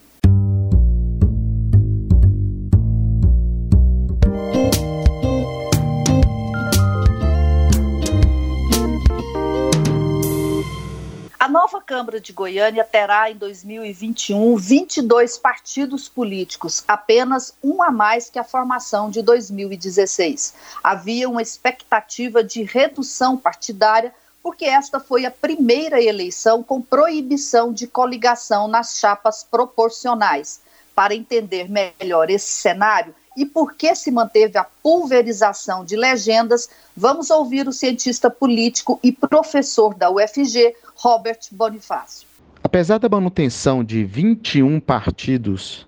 Nova 11.72 11.86
Câmara 11.86 12.20
de 12.20 12.34
Goiânia 12.34 12.84
terá 12.84 13.32
em 13.32 13.38
2021 13.38 14.58
22 14.58 15.38
partidos 15.38 16.10
políticos, 16.10 16.84
apenas 16.86 17.54
um 17.64 17.82
a 17.82 17.90
mais 17.90 18.30
que 18.30 18.38
a 18.38 18.44
formação 18.44 19.10
de 19.10 19.22
2016. 19.22 20.54
Havia 20.84 21.30
uma 21.30 21.42
expectativa 21.42 22.44
de 22.44 22.64
redução 22.64 23.38
partidária, 23.38 24.14
porque 24.44 24.66
esta 24.66 25.00
foi 25.00 25.26
a 25.26 25.32
primeira 25.32 26.02
eleição 26.02 26.62
com 26.62 26.82
proibição 26.82 27.72
de 27.72 27.88
coligação 27.88 28.68
nas 28.68 28.98
chapas 29.00 29.42
proporcionais. 29.42 30.60
Para 30.94 31.16
entender 31.16 31.70
melhor 31.70 32.30
esse 32.30 32.50
cenário, 32.50 33.16
e 33.36 33.46
por 33.46 33.76
que 33.76 33.96
se 33.96 34.12
manteve 34.12 34.58
a 34.58 34.64
pulverização 34.64 35.86
de 35.86 35.96
legendas, 35.96 36.70
vamos 36.96 37.30
ouvir 37.30 37.68
o 37.68 37.72
cientista 37.72 38.30
político 38.30 39.00
e 39.02 39.12
professor 39.12 39.94
da 39.96 40.12
UFG, 40.12 40.76
Robert 41.04 41.40
Bonifácio. 41.52 42.28
Apesar 42.64 43.00
da 43.00 43.10
manutenção 43.10 43.84
de 43.84 44.04
21 44.04 44.80
partidos 44.80 45.88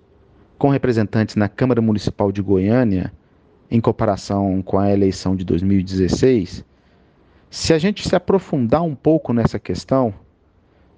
com 0.57 0.69
representantes 0.69 1.35
na 1.35 1.47
Câmara 1.47 1.79
Municipal 1.83 2.31
de 2.31 2.41
Goiânia, 2.41 3.13
em 3.69 3.79
comparação 3.79 4.59
com 4.63 4.79
a 4.79 4.91
eleição 4.91 5.35
de 5.35 5.45
2016, 5.45 6.65
se 7.47 7.73
a 7.73 7.77
gente 7.77 8.09
se 8.09 8.15
aprofundar 8.15 8.81
um 8.81 8.95
pouco 8.95 9.33
nessa 9.33 9.59
questão, 9.59 10.11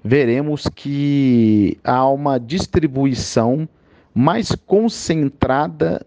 veremos 0.01 0.65
que 0.73 1.77
há 1.83 2.07
uma 2.07 2.39
distribuição 2.39 3.67
mais 4.13 4.55
concentrada 4.65 6.05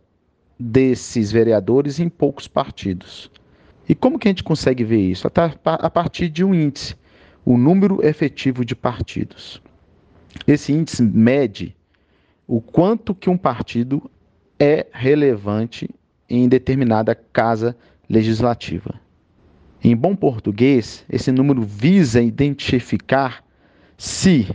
desses 0.59 1.31
vereadores 1.31 2.01
em 2.01 2.09
poucos 2.09 2.49
partidos. 2.49 3.31
E 3.87 3.95
como 3.95 4.19
que 4.19 4.29
a 4.29 4.31
gente 4.31 4.43
consegue 4.43 4.83
ver 4.83 5.11
isso? 5.11 5.29
A 5.63 5.91
partir 5.91 6.31
de 6.31 6.43
um 6.43 6.55
índice, 6.55 6.97
o 7.45 7.57
número 7.57 8.05
efetivo 8.05 8.65
de 8.65 8.75
partidos. 8.75 9.63
Esse 10.47 10.73
índice 10.73 11.03
mede 11.03 11.75
o 12.47 12.61
quanto 12.61 13.15
que 13.15 13.29
um 13.29 13.37
partido 13.37 14.11
é 14.59 14.87
relevante 14.93 15.89
em 16.29 16.49
determinada 16.49 17.15
casa 17.15 17.77
legislativa. 18.09 18.95
Em 19.83 19.97
bom 19.97 20.17
português, 20.17 21.05
esse 21.09 21.31
número 21.31 21.63
visa 21.63 22.21
identificar 22.21 23.45
se 23.97 24.49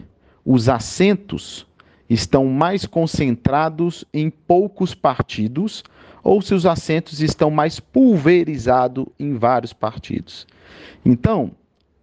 os 0.46 0.68
assentos 0.68 1.66
estão 2.10 2.46
mais 2.46 2.86
concentrados 2.86 4.06
em 4.14 4.30
poucos 4.30 4.94
partidos 4.94 5.84
ou 6.24 6.42
se 6.42 6.54
os 6.54 6.66
assentos 6.66 7.22
estão 7.22 7.50
mais 7.50 7.80
pulverizados 7.80 9.06
em 9.20 9.36
vários 9.36 9.74
partidos. 9.74 10.48
Então, 11.06 11.52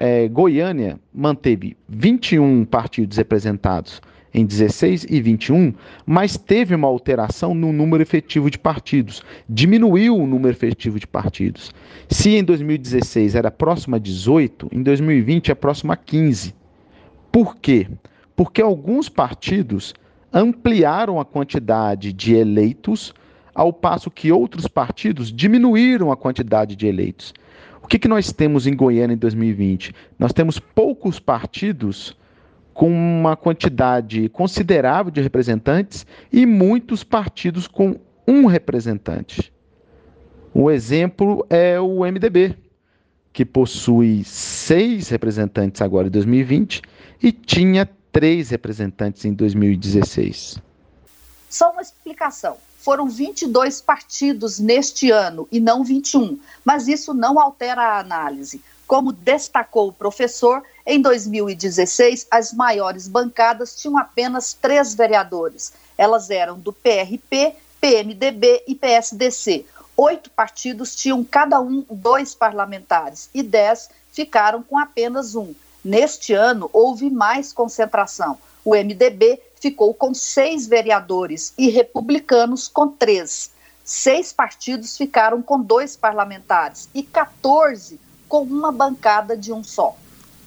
é, 0.00 0.26
Goiânia 0.28 0.98
manteve 1.12 1.76
21 1.86 2.64
partidos 2.64 3.18
representados 3.18 4.00
em 4.32 4.46
16 4.46 5.06
e 5.10 5.20
21, 5.20 5.74
mas 6.06 6.38
teve 6.38 6.74
uma 6.74 6.88
alteração 6.88 7.54
no 7.54 7.70
número 7.70 8.02
efetivo 8.02 8.50
de 8.50 8.58
partidos, 8.58 9.22
diminuiu 9.46 10.16
o 10.16 10.26
número 10.26 10.54
efetivo 10.54 10.98
de 10.98 11.06
partidos. 11.06 11.70
Se 12.08 12.30
em 12.30 12.42
2016 12.42 13.34
era 13.34 13.50
próximo 13.50 13.96
a 13.96 13.98
18, 13.98 14.68
em 14.72 14.82
2020 14.82 15.50
é 15.50 15.54
próximo 15.54 15.92
a 15.92 15.96
15. 15.96 16.54
Por 17.30 17.56
quê? 17.56 17.86
Porque 18.34 18.62
alguns 18.62 19.08
partidos 19.08 19.94
ampliaram 20.32 21.20
a 21.20 21.24
quantidade 21.24 22.12
de 22.12 22.34
eleitos 22.34 23.12
ao 23.52 23.72
passo 23.72 24.10
que 24.10 24.32
outros 24.32 24.66
partidos 24.66 25.30
diminuíram 25.32 26.10
a 26.10 26.16
quantidade 26.16 26.74
de 26.76 26.86
eleitos. 26.86 27.34
O 27.82 27.88
que, 27.88 27.98
que 27.98 28.08
nós 28.08 28.32
temos 28.32 28.66
em 28.66 28.74
Goiânia 28.74 29.14
em 29.14 29.18
2020? 29.18 29.94
Nós 30.18 30.32
temos 30.32 30.58
poucos 30.58 31.18
partidos 31.18 32.16
com 32.72 32.88
uma 32.88 33.36
quantidade 33.36 34.28
considerável 34.28 35.10
de 35.10 35.20
representantes 35.20 36.06
e 36.32 36.46
muitos 36.46 37.02
partidos 37.02 37.66
com 37.66 37.96
um 38.26 38.46
representante. 38.46 39.52
O 40.54 40.70
exemplo 40.70 41.44
é 41.50 41.80
o 41.80 42.00
MDB, 42.00 42.56
que 43.32 43.44
possui 43.44 44.24
seis 44.24 45.08
representantes 45.08 45.80
agora 45.80 46.08
em 46.08 46.10
2020 46.10 46.82
e 47.22 47.32
tinha 47.32 47.88
três 48.12 48.50
representantes 48.50 49.24
em 49.24 49.32
2016. 49.32 50.60
Só 51.50 51.72
uma 51.72 51.82
explicação 51.82 52.56
foram 52.78 53.08
22 53.08 53.80
partidos 53.80 54.60
neste 54.60 55.10
ano 55.10 55.48
e 55.50 55.58
não 55.58 55.82
21, 55.82 56.38
mas 56.64 56.86
isso 56.86 57.12
não 57.12 57.40
altera 57.40 57.82
a 57.82 57.98
análise. 57.98 58.62
Como 58.86 59.12
destacou 59.12 59.88
o 59.88 59.92
professor, 59.92 60.62
em 60.86 61.02
2016 61.02 62.28
as 62.30 62.52
maiores 62.52 63.08
bancadas 63.08 63.74
tinham 63.76 63.98
apenas 63.98 64.54
três 64.54 64.94
vereadores. 64.94 65.72
Elas 65.98 66.30
eram 66.30 66.58
do 66.58 66.72
PRP, 66.72 67.56
PMDB 67.80 68.62
e 68.66 68.74
PSDC. 68.76 69.66
Oito 69.96 70.30
partidos 70.30 70.94
tinham 70.94 71.22
cada 71.24 71.60
um 71.60 71.84
dois 71.90 72.34
parlamentares 72.34 73.28
e 73.34 73.42
dez 73.42 73.90
ficaram 74.12 74.62
com 74.62 74.78
apenas 74.78 75.34
um. 75.34 75.52
Neste 75.84 76.32
ano 76.32 76.70
houve 76.72 77.10
mais 77.10 77.52
concentração. 77.52 78.38
O 78.64 78.74
MDB 78.74 79.40
ficou 79.60 79.94
com 79.94 80.14
seis 80.14 80.66
vereadores 80.66 81.52
e 81.56 81.68
republicanos 81.68 82.66
com 82.66 82.88
três. 82.88 83.52
Seis 83.84 84.32
partidos 84.32 84.96
ficaram 84.96 85.42
com 85.42 85.60
dois 85.60 85.96
parlamentares 85.96 86.88
e 86.94 87.02
14 87.02 88.00
com 88.28 88.42
uma 88.42 88.72
bancada 88.72 89.36
de 89.36 89.52
um 89.52 89.62
só. 89.62 89.96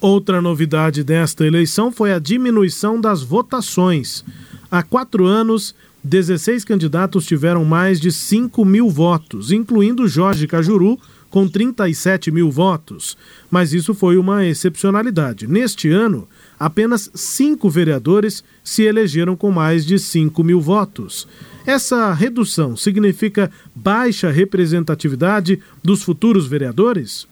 Outra 0.00 0.42
novidade 0.42 1.04
desta 1.04 1.46
eleição 1.46 1.92
foi 1.92 2.12
a 2.12 2.18
diminuição 2.18 3.00
das 3.00 3.22
votações. 3.22 4.24
Há 4.70 4.82
quatro 4.82 5.24
anos, 5.24 5.74
16 6.02 6.64
candidatos 6.64 7.24
tiveram 7.24 7.64
mais 7.64 8.00
de 8.00 8.12
5 8.12 8.64
mil 8.64 8.90
votos, 8.90 9.52
incluindo 9.52 10.08
Jorge 10.08 10.46
Cajuru, 10.46 10.98
com 11.30 11.48
37 11.48 12.30
mil 12.30 12.50
votos. 12.50 13.16
Mas 13.50 13.72
isso 13.72 13.94
foi 13.94 14.16
uma 14.16 14.44
excepcionalidade. 14.44 15.46
Neste 15.46 15.90
ano, 15.90 16.28
apenas 16.58 17.10
cinco 17.14 17.68
vereadores 17.68 18.44
se 18.62 18.82
elegeram 18.82 19.36
com 19.36 19.50
mais 19.50 19.84
de 19.84 19.98
5 19.98 20.42
mil 20.42 20.60
votos. 20.60 21.26
Essa 21.66 22.12
redução 22.12 22.76
significa 22.76 23.50
baixa 23.74 24.30
representatividade 24.30 25.60
dos 25.82 26.02
futuros 26.02 26.46
vereadores? 26.46 27.26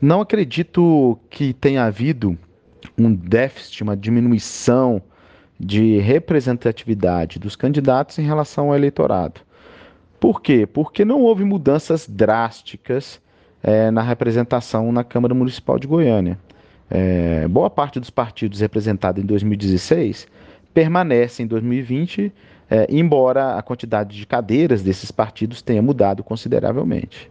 Não 0.00 0.20
acredito 0.20 1.18
que 1.30 1.52
tenha 1.52 1.84
havido 1.84 2.36
um 2.96 3.14
déficit, 3.14 3.82
uma 3.82 3.96
diminuição 3.96 5.02
de 5.58 5.98
representatividade 5.98 7.38
dos 7.38 7.54
candidatos 7.54 8.18
em 8.18 8.22
relação 8.22 8.68
ao 8.68 8.76
eleitorado. 8.76 9.42
Por 10.18 10.40
quê? 10.40 10.66
Porque 10.66 11.04
não 11.04 11.20
houve 11.20 11.44
mudanças 11.44 12.06
drásticas 12.08 13.20
é, 13.62 13.90
na 13.90 14.02
representação 14.02 14.90
na 14.90 15.04
Câmara 15.04 15.34
Municipal 15.34 15.78
de 15.78 15.86
Goiânia. 15.86 16.38
É, 16.90 17.46
boa 17.46 17.70
parte 17.70 18.00
dos 18.00 18.10
partidos 18.10 18.60
representados 18.60 19.22
em 19.22 19.26
2016 19.26 20.26
permanece 20.74 21.42
em 21.42 21.46
2020, 21.46 22.32
é, 22.68 22.86
embora 22.90 23.54
a 23.56 23.62
quantidade 23.62 24.16
de 24.16 24.26
cadeiras 24.26 24.82
desses 24.82 25.10
partidos 25.10 25.62
tenha 25.62 25.80
mudado 25.80 26.24
consideravelmente. 26.24 27.30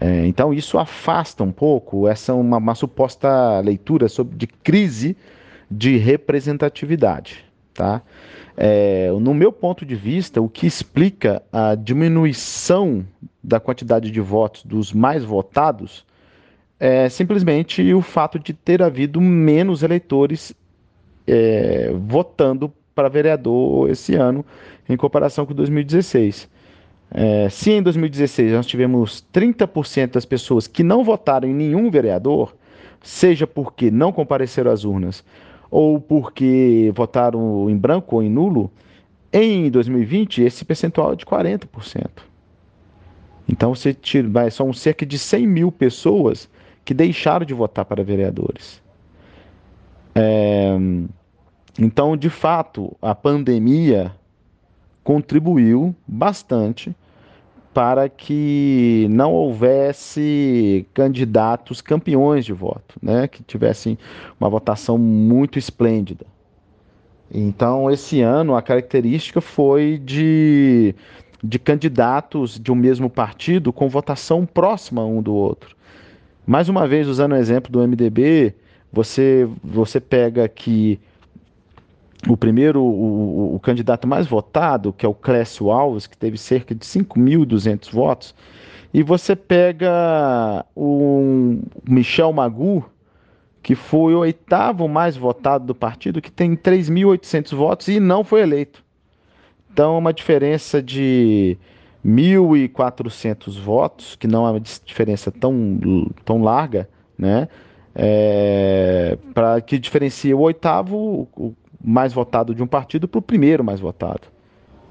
É, 0.00 0.26
então 0.26 0.52
isso 0.54 0.78
afasta 0.78 1.42
um 1.42 1.52
pouco 1.52 2.08
essa 2.08 2.32
uma, 2.34 2.56
uma 2.56 2.74
suposta 2.74 3.60
leitura 3.60 4.08
sobre, 4.08 4.36
de 4.36 4.46
crise 4.46 5.16
de 5.70 5.96
representatividade. 5.98 7.44
Tá? 7.74 8.02
É, 8.56 9.10
no 9.20 9.34
meu 9.34 9.52
ponto 9.52 9.84
de 9.84 9.94
vista, 9.94 10.40
o 10.40 10.48
que 10.48 10.66
explica 10.66 11.42
a 11.52 11.74
diminuição 11.74 13.04
da 13.42 13.60
quantidade 13.60 14.10
de 14.10 14.20
votos 14.20 14.64
dos 14.64 14.92
mais 14.92 15.24
votados 15.24 16.04
é 16.80 17.10
simplesmente 17.10 17.92
o 17.92 18.00
fato 18.00 18.38
de 18.38 18.54
ter 18.54 18.82
havido 18.82 19.20
menos 19.20 19.82
eleitores 19.82 20.54
é, 21.26 21.92
votando 21.92 22.72
para 22.94 23.06
vereador 23.10 23.90
esse 23.90 24.14
ano 24.14 24.44
em 24.88 24.96
comparação 24.96 25.44
com 25.44 25.52
2016. 25.52 26.48
É, 27.12 27.48
se 27.50 27.70
em 27.70 27.82
2016 27.82 28.52
nós 28.52 28.66
tivemos 28.66 29.22
30% 29.32 30.12
das 30.12 30.24
pessoas 30.24 30.66
que 30.66 30.82
não 30.82 31.04
votaram 31.04 31.46
em 31.46 31.52
nenhum 31.52 31.90
vereador, 31.90 32.56
seja 33.02 33.46
porque 33.46 33.90
não 33.90 34.10
compareceram 34.10 34.72
às 34.72 34.84
urnas 34.84 35.22
ou 35.70 36.00
porque 36.00 36.90
votaram 36.94 37.68
em 37.68 37.76
branco 37.76 38.16
ou 38.16 38.22
em 38.22 38.30
nulo, 38.30 38.70
em 39.32 39.70
2020 39.70 40.42
esse 40.42 40.64
percentual 40.64 41.12
é 41.12 41.16
de 41.16 41.26
40%. 41.26 42.08
Então 43.46 43.74
você 43.74 43.92
tira, 43.92 44.50
são 44.50 44.72
cerca 44.72 45.04
de 45.04 45.18
100 45.18 45.46
mil 45.46 45.70
pessoas 45.70 46.48
que 46.84 46.94
deixaram 46.94 47.46
de 47.46 47.54
votar 47.54 47.84
para 47.84 48.02
vereadores. 48.02 48.82
É, 50.14 50.76
então, 51.78 52.16
de 52.16 52.28
fato, 52.28 52.96
a 53.00 53.14
pandemia 53.14 54.12
contribuiu 55.02 55.94
bastante 56.06 56.94
para 57.72 58.08
que 58.08 59.06
não 59.10 59.32
houvesse 59.32 60.86
candidatos 60.92 61.80
campeões 61.80 62.44
de 62.44 62.52
voto, 62.52 62.96
né, 63.00 63.28
que 63.28 63.42
tivessem 63.42 63.96
uma 64.38 64.50
votação 64.50 64.98
muito 64.98 65.58
esplêndida. 65.58 66.26
Então, 67.32 67.88
esse 67.90 68.20
ano 68.20 68.56
a 68.56 68.62
característica 68.62 69.40
foi 69.40 69.98
de, 70.04 70.94
de 71.42 71.58
candidatos 71.60 72.58
de 72.58 72.72
um 72.72 72.74
mesmo 72.74 73.08
partido 73.08 73.72
com 73.72 73.88
votação 73.88 74.44
próxima 74.44 75.04
um 75.04 75.22
do 75.22 75.32
outro. 75.32 75.76
Mais 76.46 76.68
uma 76.68 76.86
vez, 76.86 77.06
usando 77.06 77.32
o 77.32 77.36
exemplo 77.36 77.70
do 77.70 77.86
MDB, 77.86 78.54
você, 78.92 79.48
você 79.62 80.00
pega 80.00 80.48
que 80.48 80.98
o 82.28 82.36
primeiro, 82.36 82.82
o, 82.82 83.54
o, 83.54 83.60
candidato 83.60 84.06
mais 84.06 84.26
votado, 84.26 84.92
que 84.92 85.06
é 85.06 85.08
o 85.08 85.14
Clécio 85.14 85.70
Alves, 85.70 86.06
que 86.06 86.16
teve 86.16 86.36
cerca 86.36 86.74
de 86.74 86.84
5.200 86.84 87.90
votos, 87.92 88.34
e 88.92 89.02
você 89.02 89.36
pega 89.36 90.64
o 90.74 91.60
Michel 91.88 92.32
Magu, 92.32 92.84
que 93.62 93.74
foi 93.74 94.14
o 94.14 94.18
oitavo 94.18 94.88
mais 94.88 95.16
votado 95.16 95.66
do 95.66 95.74
partido, 95.74 96.20
que 96.20 96.30
tem 96.30 96.56
3.800 96.56 97.54
votos 97.54 97.88
e 97.88 98.00
não 98.00 98.24
foi 98.24 98.40
eleito. 98.40 98.82
Então, 99.72 99.96
uma 99.96 100.12
diferença 100.12 100.82
de 100.82 101.56
1.400 102.04 103.58
votos, 103.58 104.16
que 104.16 104.26
não 104.26 104.46
é 104.46 104.50
uma 104.50 104.60
diferença 104.60 105.30
tão, 105.30 105.78
tão 106.24 106.42
larga, 106.42 106.88
né? 107.18 107.48
É, 107.94 109.18
para 109.34 109.60
que 109.60 109.78
diferencia 109.78 110.36
o 110.36 110.40
oitavo, 110.40 111.28
o 111.36 111.54
mais 111.82 112.12
votado 112.12 112.54
de 112.54 112.62
um 112.62 112.66
partido, 112.66 113.08
para 113.08 113.18
o 113.18 113.22
primeiro 113.22 113.64
mais 113.64 113.80
votado. 113.80 114.22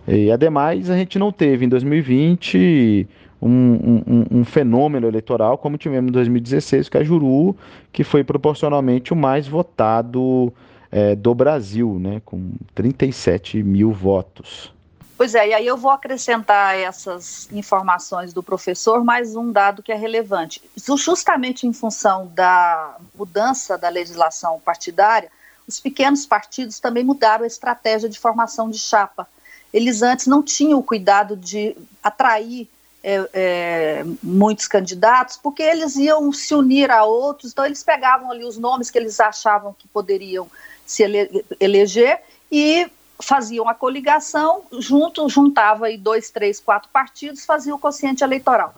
E 0.08 0.32
ademais, 0.32 0.90
a 0.90 0.98
gente 0.98 1.18
não 1.18 1.32
teve 1.32 1.66
em 1.66 1.70
2020 1.70 3.08
um, 3.42 3.50
um, 3.50 4.26
um, 4.40 4.44
fenômeno 4.44 5.08
eleitoral 5.08 5.58
como 5.58 5.78
tivemos 5.78 6.10
em 6.10 6.12
2016, 6.12 6.90
que 6.90 6.98
é 6.98 7.02
a 7.02 7.04
Juru, 7.04 7.56
que 7.92 8.04
foi 8.04 8.24
proporcionalmente 8.24 9.14
o 9.14 9.16
mais 9.16 9.48
votado 9.48 10.54
é, 10.92 11.16
do 11.16 11.34
Brasil, 11.34 11.98
né, 12.00 12.22
com 12.26 12.52
37 12.74 13.64
mil 13.64 13.92
votos. 13.92 14.74
Pois 15.20 15.36
é, 15.36 15.50
e 15.50 15.54
aí 15.54 15.68
eu 15.68 15.76
vou 15.76 15.92
acrescentar 15.92 16.78
essas 16.78 17.50
informações 17.52 18.32
do 18.32 18.42
professor, 18.42 19.04
mais 19.04 19.36
um 19.36 19.52
dado 19.52 19.84
que 19.84 19.92
é 19.92 19.96
relevante. 19.96 20.62
Justamente 20.78 21.68
em 21.68 21.74
função 21.74 22.28
da 22.28 22.96
mudança 23.14 23.78
da 23.78 23.90
legislação 23.90 24.62
partidária, 24.62 25.30
os 25.68 25.78
pequenos 25.78 26.26
partidos 26.26 26.80
também 26.80 27.04
mudaram 27.04 27.44
a 27.44 27.48
estratégia 27.48 28.08
de 28.08 28.18
formação 28.18 28.70
de 28.70 28.80
chapa. 28.80 29.28
Eles 29.74 30.02
antes 30.02 30.26
não 30.26 30.42
tinham 30.42 30.80
o 30.80 30.84
cuidado 30.84 31.36
de 31.36 31.76
atrair 32.02 32.70
é, 33.04 33.30
é, 33.34 34.06
muitos 34.24 34.70
candidatos, 34.70 35.36
porque 35.36 35.62
eles 35.62 35.98
iam 35.98 36.32
se 36.32 36.56
unir 36.56 36.90
a 36.90 37.04
outros, 37.04 37.52
então 37.52 37.66
eles 37.66 37.84
pegavam 37.84 38.32
ali 38.32 38.46
os 38.46 38.58
nomes 38.58 38.90
que 38.90 38.98
eles 38.98 39.20
achavam 39.20 39.76
que 39.78 39.88
poderiam 39.90 40.50
se 40.86 41.04
ele 41.04 41.44
eleger 41.60 42.22
e 42.50 42.90
faziam 43.22 43.68
a 43.68 43.74
coligação, 43.74 44.64
junto, 44.80 45.28
juntava 45.30 45.88
aí 45.88 45.98
dois, 45.98 46.30
três, 46.32 46.60
quatro 46.60 46.90
partidos, 46.92 47.46
fazia 47.46 47.76
o 47.76 47.80
quociente 47.80 48.24
eleitoral. 48.24 48.74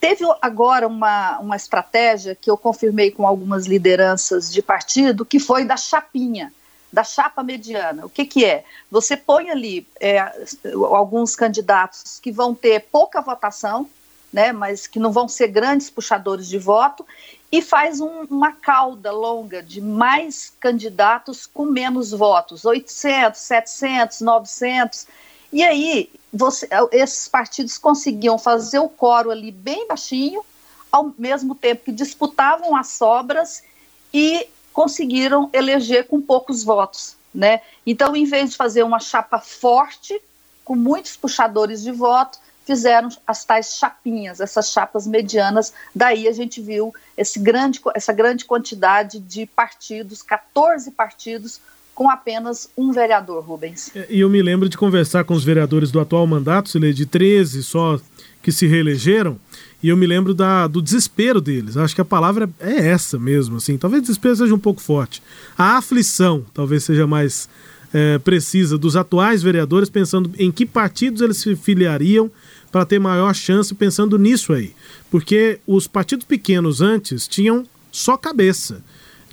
Teve 0.00 0.24
agora 0.42 0.86
uma, 0.86 1.38
uma 1.38 1.56
estratégia 1.56 2.34
que 2.34 2.50
eu 2.50 2.56
confirmei 2.56 3.10
com 3.10 3.26
algumas 3.26 3.66
lideranças 3.66 4.52
de 4.52 4.60
partido, 4.60 5.24
que 5.24 5.38
foi 5.38 5.64
da 5.64 5.76
chapinha, 5.76 6.52
da 6.92 7.02
chapa 7.02 7.42
mediana. 7.42 8.06
O 8.06 8.08
que, 8.08 8.24
que 8.24 8.44
é? 8.44 8.64
Você 8.90 9.16
põe 9.16 9.50
ali 9.50 9.86
é, 10.00 10.18
alguns 10.90 11.34
candidatos 11.34 12.20
que 12.20 12.30
vão 12.30 12.54
ter 12.54 12.80
pouca 12.92 13.20
votação, 13.20 13.88
né, 14.32 14.52
mas 14.52 14.86
que 14.86 14.98
não 14.98 15.12
vão 15.12 15.28
ser 15.28 15.48
grandes 15.48 15.88
puxadores 15.88 16.48
de 16.48 16.58
voto, 16.58 17.06
e 17.54 17.62
faz 17.62 18.00
um, 18.00 18.24
uma 18.24 18.50
cauda 18.50 19.12
longa 19.12 19.62
de 19.62 19.80
mais 19.80 20.52
candidatos 20.58 21.46
com 21.46 21.64
menos 21.64 22.10
votos, 22.10 22.64
800, 22.64 23.40
700, 23.40 24.20
900. 24.22 25.06
E 25.52 25.62
aí, 25.62 26.10
você, 26.32 26.68
esses 26.90 27.28
partidos 27.28 27.78
conseguiam 27.78 28.36
fazer 28.38 28.80
o 28.80 28.88
coro 28.88 29.30
ali 29.30 29.52
bem 29.52 29.86
baixinho, 29.86 30.44
ao 30.90 31.14
mesmo 31.16 31.54
tempo 31.54 31.84
que 31.84 31.92
disputavam 31.92 32.74
as 32.74 32.88
sobras 32.88 33.62
e 34.12 34.48
conseguiram 34.72 35.48
eleger 35.52 36.08
com 36.08 36.20
poucos 36.20 36.64
votos. 36.64 37.16
Né? 37.32 37.60
Então, 37.86 38.16
em 38.16 38.24
vez 38.24 38.50
de 38.50 38.56
fazer 38.56 38.82
uma 38.82 38.98
chapa 38.98 39.38
forte, 39.38 40.20
com 40.64 40.74
muitos 40.74 41.16
puxadores 41.16 41.84
de 41.84 41.92
voto, 41.92 42.36
fizeram 42.64 43.08
as 43.26 43.44
tais 43.44 43.76
chapinhas, 43.76 44.40
essas 44.40 44.70
chapas 44.70 45.06
medianas. 45.06 45.72
Daí 45.94 46.26
a 46.26 46.32
gente 46.32 46.60
viu 46.60 46.94
esse 47.16 47.38
grande, 47.38 47.80
essa 47.94 48.12
grande 48.12 48.44
quantidade 48.44 49.18
de 49.18 49.46
partidos, 49.46 50.22
14 50.22 50.90
partidos, 50.90 51.60
com 51.94 52.10
apenas 52.10 52.68
um 52.76 52.90
vereador, 52.90 53.44
Rubens. 53.44 53.94
É, 53.94 54.06
e 54.10 54.20
eu 54.20 54.28
me 54.28 54.42
lembro 54.42 54.68
de 54.68 54.76
conversar 54.76 55.24
com 55.24 55.34
os 55.34 55.44
vereadores 55.44 55.92
do 55.92 56.00
atual 56.00 56.26
mandato, 56.26 56.68
se 56.68 56.92
de 56.92 57.06
13 57.06 57.62
só 57.62 58.00
que 58.42 58.50
se 58.52 58.66
reelegeram, 58.66 59.38
e 59.82 59.88
eu 59.88 59.96
me 59.96 60.06
lembro 60.06 60.34
da, 60.34 60.66
do 60.66 60.82
desespero 60.82 61.40
deles. 61.40 61.76
Acho 61.76 61.94
que 61.94 62.00
a 62.00 62.04
palavra 62.04 62.48
é 62.58 62.88
essa 62.88 63.18
mesmo, 63.18 63.56
assim. 63.56 63.78
Talvez 63.78 64.02
desespero 64.02 64.36
seja 64.36 64.54
um 64.54 64.58
pouco 64.58 64.80
forte. 64.80 65.22
A 65.56 65.76
aflição 65.76 66.44
talvez 66.52 66.84
seja 66.84 67.06
mais 67.06 67.48
é, 67.94 68.18
precisa 68.18 68.76
dos 68.76 68.96
atuais 68.96 69.40
vereadores, 69.40 69.88
pensando 69.88 70.28
em 70.36 70.50
que 70.50 70.66
partidos 70.66 71.22
eles 71.22 71.36
se 71.36 71.54
filiariam 71.54 72.28
para 72.72 72.84
ter 72.84 72.98
maior 72.98 73.32
chance 73.32 73.72
pensando 73.72 74.18
nisso 74.18 74.52
aí. 74.52 74.72
Porque 75.08 75.60
os 75.64 75.86
partidos 75.86 76.26
pequenos 76.26 76.80
antes 76.80 77.28
tinham 77.28 77.64
só 77.92 78.16
cabeça. 78.16 78.82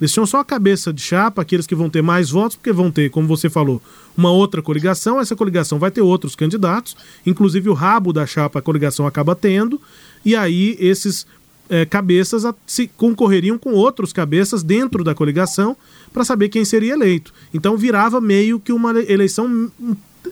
Eles 0.00 0.12
tinham 0.12 0.26
só 0.26 0.38
a 0.38 0.44
cabeça 0.44 0.92
de 0.92 1.02
chapa, 1.02 1.42
aqueles 1.42 1.66
que 1.66 1.74
vão 1.74 1.90
ter 1.90 2.02
mais 2.02 2.30
votos, 2.30 2.56
porque 2.56 2.72
vão 2.72 2.90
ter, 2.90 3.10
como 3.10 3.26
você 3.26 3.50
falou, 3.50 3.82
uma 4.16 4.30
outra 4.30 4.62
coligação. 4.62 5.20
Essa 5.20 5.34
coligação 5.34 5.80
vai 5.80 5.90
ter 5.90 6.00
outros 6.00 6.36
candidatos, 6.36 6.96
inclusive 7.26 7.68
o 7.68 7.74
rabo 7.74 8.12
da 8.12 8.26
chapa 8.26 8.60
a 8.60 8.62
coligação 8.62 9.08
acaba 9.08 9.34
tendo, 9.34 9.80
e 10.24 10.36
aí 10.36 10.76
esses 10.78 11.26
é, 11.72 11.86
cabeças 11.86 12.44
se 12.66 12.86
concorreriam 12.86 13.56
com 13.56 13.72
outros 13.72 14.12
cabeças 14.12 14.62
dentro 14.62 15.02
da 15.02 15.14
coligação 15.14 15.74
para 16.12 16.22
saber 16.22 16.50
quem 16.50 16.66
seria 16.66 16.92
eleito. 16.92 17.32
Então 17.54 17.78
virava 17.78 18.20
meio 18.20 18.60
que 18.60 18.74
uma 18.74 18.90
eleição 19.00 19.72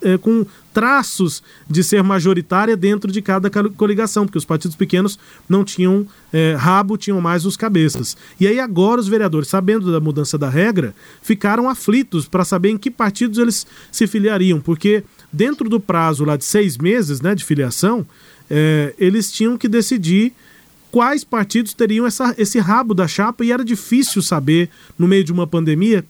é, 0.03 0.18
com 0.18 0.44
traços 0.74 1.42
de 1.66 1.83
ser 1.83 2.03
majoritária 2.03 2.76
dentro 2.76 3.11
de 3.11 3.22
cada 3.22 3.48
coligação, 3.70 4.26
porque 4.26 4.37
os 4.37 4.44
partidos 4.44 4.76
pequenos 4.76 5.18
não 5.48 5.64
tinham 5.64 6.07
é, 6.31 6.55
rabo, 6.59 6.98
tinham 6.98 7.18
mais 7.22 7.46
os 7.46 7.57
cabeças. 7.57 8.18
E 8.38 8.46
aí 8.46 8.61
agora 8.61 9.00
os 9.00 9.09
vereadores, 9.09 9.48
sabendo 9.48 9.90
da 9.90 9.98
mudança 9.98 10.37
da 10.37 10.50
regra, 10.50 10.94
ficaram 11.22 11.70
aflitos 11.70 12.29
para 12.29 12.44
saber 12.44 12.68
em 12.68 12.76
que 12.76 12.90
partidos 12.90 13.38
eles 13.38 13.66
se 13.90 14.07
filiariam, 14.07 14.61
porque 14.61 15.05
dentro 15.33 15.70
do 15.70 15.81
prazo 15.81 16.22
lá 16.22 16.37
de 16.37 16.44
seis 16.44 16.76
meses 16.76 17.22
né, 17.22 17.35
de 17.35 17.46
filiação, 17.46 18.07
é, 18.50 18.92
eles 18.98 19.33
tinham 19.33 19.57
que 19.57 19.68
decidir 19.68 20.35
quais 20.90 21.24
partidos 21.24 21.74
teriam 21.74 22.07
essa, 22.07 22.35
esse 22.37 22.59
rabo 22.59 22.94
da 22.94 23.07
chapa 23.07 23.44
e 23.44 23.53
era 23.53 23.64
difícil 23.64 24.22
saber, 24.22 24.68
no 24.98 25.07
meio 25.07 25.24
de 25.24 25.33
uma 25.33 25.46
pandemia, 25.46 26.05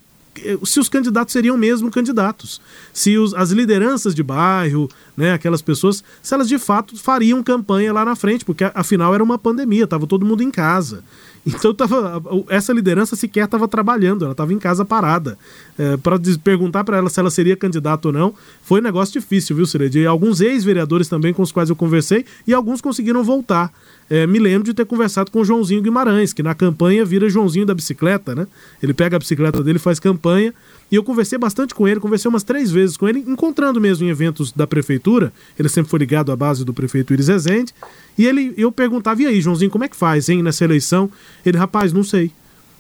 se 0.64 0.78
os 0.80 0.88
candidatos 0.88 1.32
seriam 1.32 1.56
mesmo 1.56 1.90
candidatos, 1.90 2.60
se 2.92 3.18
os, 3.18 3.34
as 3.34 3.50
lideranças 3.50 4.14
de 4.14 4.22
bairro, 4.22 4.88
né, 5.16 5.32
aquelas 5.32 5.60
pessoas, 5.60 6.04
se 6.22 6.32
elas 6.32 6.48
de 6.48 6.58
fato 6.58 6.96
fariam 6.96 7.42
campanha 7.42 7.92
lá 7.92 8.04
na 8.04 8.16
frente, 8.16 8.44
porque 8.44 8.64
afinal 8.74 9.14
era 9.14 9.22
uma 9.22 9.38
pandemia, 9.38 9.84
estava 9.84 10.06
todo 10.06 10.24
mundo 10.24 10.42
em 10.42 10.50
casa. 10.50 11.04
Então 11.46 11.72
tava, 11.72 12.22
essa 12.48 12.72
liderança 12.72 13.16
sequer 13.16 13.44
estava 13.44 13.66
trabalhando, 13.66 14.24
ela 14.24 14.32
estava 14.32 14.52
em 14.52 14.58
casa 14.58 14.84
parada. 14.84 15.38
É, 15.78 15.96
para 15.96 16.18
perguntar 16.42 16.84
para 16.84 16.98
ela 16.98 17.08
se 17.08 17.18
ela 17.18 17.30
seria 17.30 17.56
candidata 17.56 18.08
ou 18.08 18.12
não, 18.12 18.34
foi 18.62 18.80
um 18.80 18.82
negócio 18.82 19.18
difícil, 19.18 19.56
viu, 19.56 19.66
Cired? 19.66 20.06
Alguns 20.06 20.40
ex-vereadores 20.40 21.08
também 21.08 21.32
com 21.32 21.42
os 21.42 21.50
quais 21.50 21.70
eu 21.70 21.76
conversei 21.76 22.24
e 22.46 22.52
alguns 22.52 22.80
conseguiram 22.80 23.24
voltar. 23.24 23.72
É, 24.08 24.26
me 24.26 24.38
lembro 24.40 24.64
de 24.64 24.74
ter 24.74 24.84
conversado 24.84 25.30
com 25.30 25.40
o 25.40 25.44
Joãozinho 25.44 25.80
Guimarães, 25.80 26.32
que 26.32 26.42
na 26.42 26.54
campanha 26.54 27.04
vira 27.04 27.30
Joãozinho 27.30 27.64
da 27.64 27.74
bicicleta, 27.74 28.34
né? 28.34 28.46
Ele 28.82 28.92
pega 28.92 29.16
a 29.16 29.18
bicicleta 29.18 29.62
dele, 29.62 29.78
faz 29.78 30.00
campanha 30.00 30.52
e 30.90 30.96
eu 30.96 31.04
conversei 31.04 31.38
bastante 31.38 31.72
com 31.72 31.86
ele, 31.86 32.00
conversei 32.00 32.28
umas 32.28 32.42
três 32.42 32.70
vezes 32.72 32.96
com 32.96 33.08
ele, 33.08 33.20
encontrando 33.20 33.80
mesmo 33.80 34.04
em 34.04 34.10
eventos 34.10 34.50
da 34.50 34.66
prefeitura. 34.66 35.32
Ele 35.56 35.68
sempre 35.68 35.88
foi 35.88 36.00
ligado 36.00 36.32
à 36.32 36.36
base 36.36 36.64
do 36.64 36.74
prefeito 36.74 37.12
Iris 37.12 37.28
Rezende. 37.28 37.72
E 38.20 38.26
ele, 38.26 38.52
eu 38.54 38.70
perguntava, 38.70 39.22
e 39.22 39.26
aí, 39.26 39.40
Joãozinho, 39.40 39.70
como 39.70 39.82
é 39.82 39.88
que 39.88 39.96
faz, 39.96 40.28
hein, 40.28 40.42
nessa 40.42 40.62
eleição? 40.62 41.10
Ele, 41.42 41.56
rapaz, 41.56 41.90
não 41.90 42.04
sei. 42.04 42.30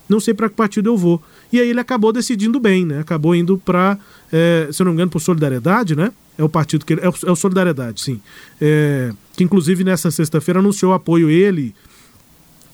Não 0.06 0.20
sei 0.20 0.34
para 0.34 0.50
que 0.50 0.54
partido 0.54 0.90
eu 0.90 0.98
vou. 0.98 1.22
E 1.50 1.58
aí 1.58 1.70
ele 1.70 1.80
acabou 1.80 2.12
decidindo 2.12 2.60
bem, 2.60 2.84
né? 2.84 2.98
Acabou 2.98 3.34
indo 3.34 3.56
para, 3.56 3.96
é, 4.30 4.68
se 4.70 4.82
eu 4.82 4.84
não 4.84 4.92
me 4.92 4.96
engano, 4.96 5.10
por 5.10 5.18
Solidariedade, 5.18 5.96
né? 5.96 6.12
É 6.36 6.44
o 6.44 6.48
partido 6.48 6.84
que 6.84 6.92
ele. 6.92 7.00
É 7.00 7.08
o, 7.08 7.14
é 7.24 7.30
o 7.30 7.36
Solidariedade, 7.36 8.02
sim. 8.02 8.20
É, 8.60 9.14
que 9.34 9.42
inclusive 9.42 9.82
nessa 9.82 10.10
sexta-feira 10.10 10.60
anunciou 10.60 10.92
apoio 10.92 11.30
ele 11.30 11.74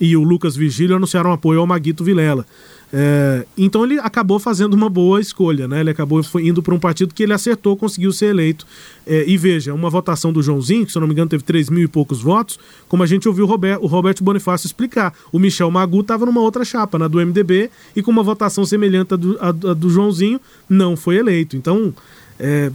e 0.01 0.17
o 0.17 0.25
Lucas 0.25 0.57
Vigílio 0.57 0.97
anunciaram 0.97 1.31
apoio 1.31 1.61
ao 1.61 1.69
Maguito 1.69 2.03
Vilela. 2.03 2.45
É, 2.92 3.44
então 3.59 3.85
ele 3.85 3.99
acabou 3.99 4.38
fazendo 4.38 4.75
uma 4.75 4.88
boa 4.88 5.20
escolha, 5.20 5.66
né? 5.66 5.81
Ele 5.81 5.90
acabou 5.90 6.20
indo 6.37 6.62
para 6.62 6.75
um 6.75 6.79
partido 6.79 7.12
que 7.12 7.22
ele 7.22 7.33
acertou, 7.33 7.77
conseguiu 7.77 8.12
ser 8.12 8.27
eleito. 8.27 8.66
É, 9.07 9.25
e 9.27 9.37
veja, 9.37 9.75
uma 9.75 9.90
votação 9.90 10.33
do 10.33 10.42
Joãozinho, 10.42 10.87
que 10.87 10.92
se 10.92 10.99
eu 10.99 11.01
não 11.01 11.09
me 11.09 11.12
engano 11.12 11.29
teve 11.29 11.42
3 11.42 11.68
mil 11.68 11.85
e 11.85 11.88
poucos 11.88 12.20
votos, 12.20 12.59
como 12.88 13.03
a 13.03 13.07
gente 13.07 13.27
ouviu 13.27 13.44
o, 13.44 13.49
Robert, 13.49 13.79
o 13.81 13.87
Roberto 13.87 14.22
Bonifácio 14.22 14.66
explicar. 14.66 15.12
O 15.33 15.38
Michel 15.38 15.70
Magu 15.70 16.01
estava 16.01 16.25
numa 16.25 16.40
outra 16.40 16.64
chapa, 16.64 16.99
na 16.99 17.09
do 17.09 17.18
MDB, 17.18 17.70
e 17.94 18.03
com 18.03 18.11
uma 18.11 18.22
votação 18.22 18.64
semelhante 18.64 19.14
à 19.14 19.16
do, 19.16 19.37
à, 19.40 19.49
à 19.49 19.53
do 19.53 19.90
Joãozinho, 19.90 20.40
não 20.68 20.96
foi 20.96 21.16
eleito. 21.16 21.57
Então, 21.57 21.92
é, 22.38 22.70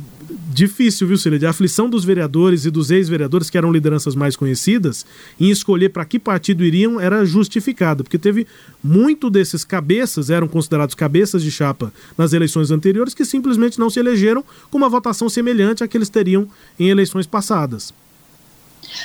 difícil, 0.54 1.08
viu, 1.08 1.18
Cília? 1.18 1.40
De 1.40 1.46
aflição 1.46 1.90
dos 1.90 2.04
vereadores 2.04 2.66
e 2.66 2.72
dos 2.72 2.92
ex-vereadores, 2.92 3.50
que 3.50 3.58
eram 3.58 3.72
lideranças 3.72 4.16
mais 4.16 4.36
conhecidas, 4.36 5.06
em 5.40 5.50
escolher 5.50 5.90
para 5.90 6.06
que 6.06 6.20
partido 6.20 6.64
iriam 6.64 7.00
era 7.00 7.26
justificado, 7.26 8.04
porque 8.04 8.18
teve 8.18 8.46
muito 8.84 9.30
desses 9.30 9.64
cabeças, 9.64 10.30
eram 10.30 10.48
considerados 10.48 10.96
cabeças 10.96 11.44
de 11.44 11.52
chapa 11.52 11.94
nas 12.18 12.34
eleições 12.34 12.72
anteriores, 12.72 13.14
que 13.14 13.26
simplesmente 13.26 13.80
não 13.80 13.90
se 13.90 14.00
elegeram 14.00 14.44
com 14.70 14.78
uma 14.78 14.90
votação 14.90 15.30
semelhante 15.30 15.84
à 15.84 15.88
que 15.88 15.98
eles 15.98 16.10
teriam 16.10 16.48
em 16.80 16.90
eleições 16.90 17.26
passadas. 17.26 17.94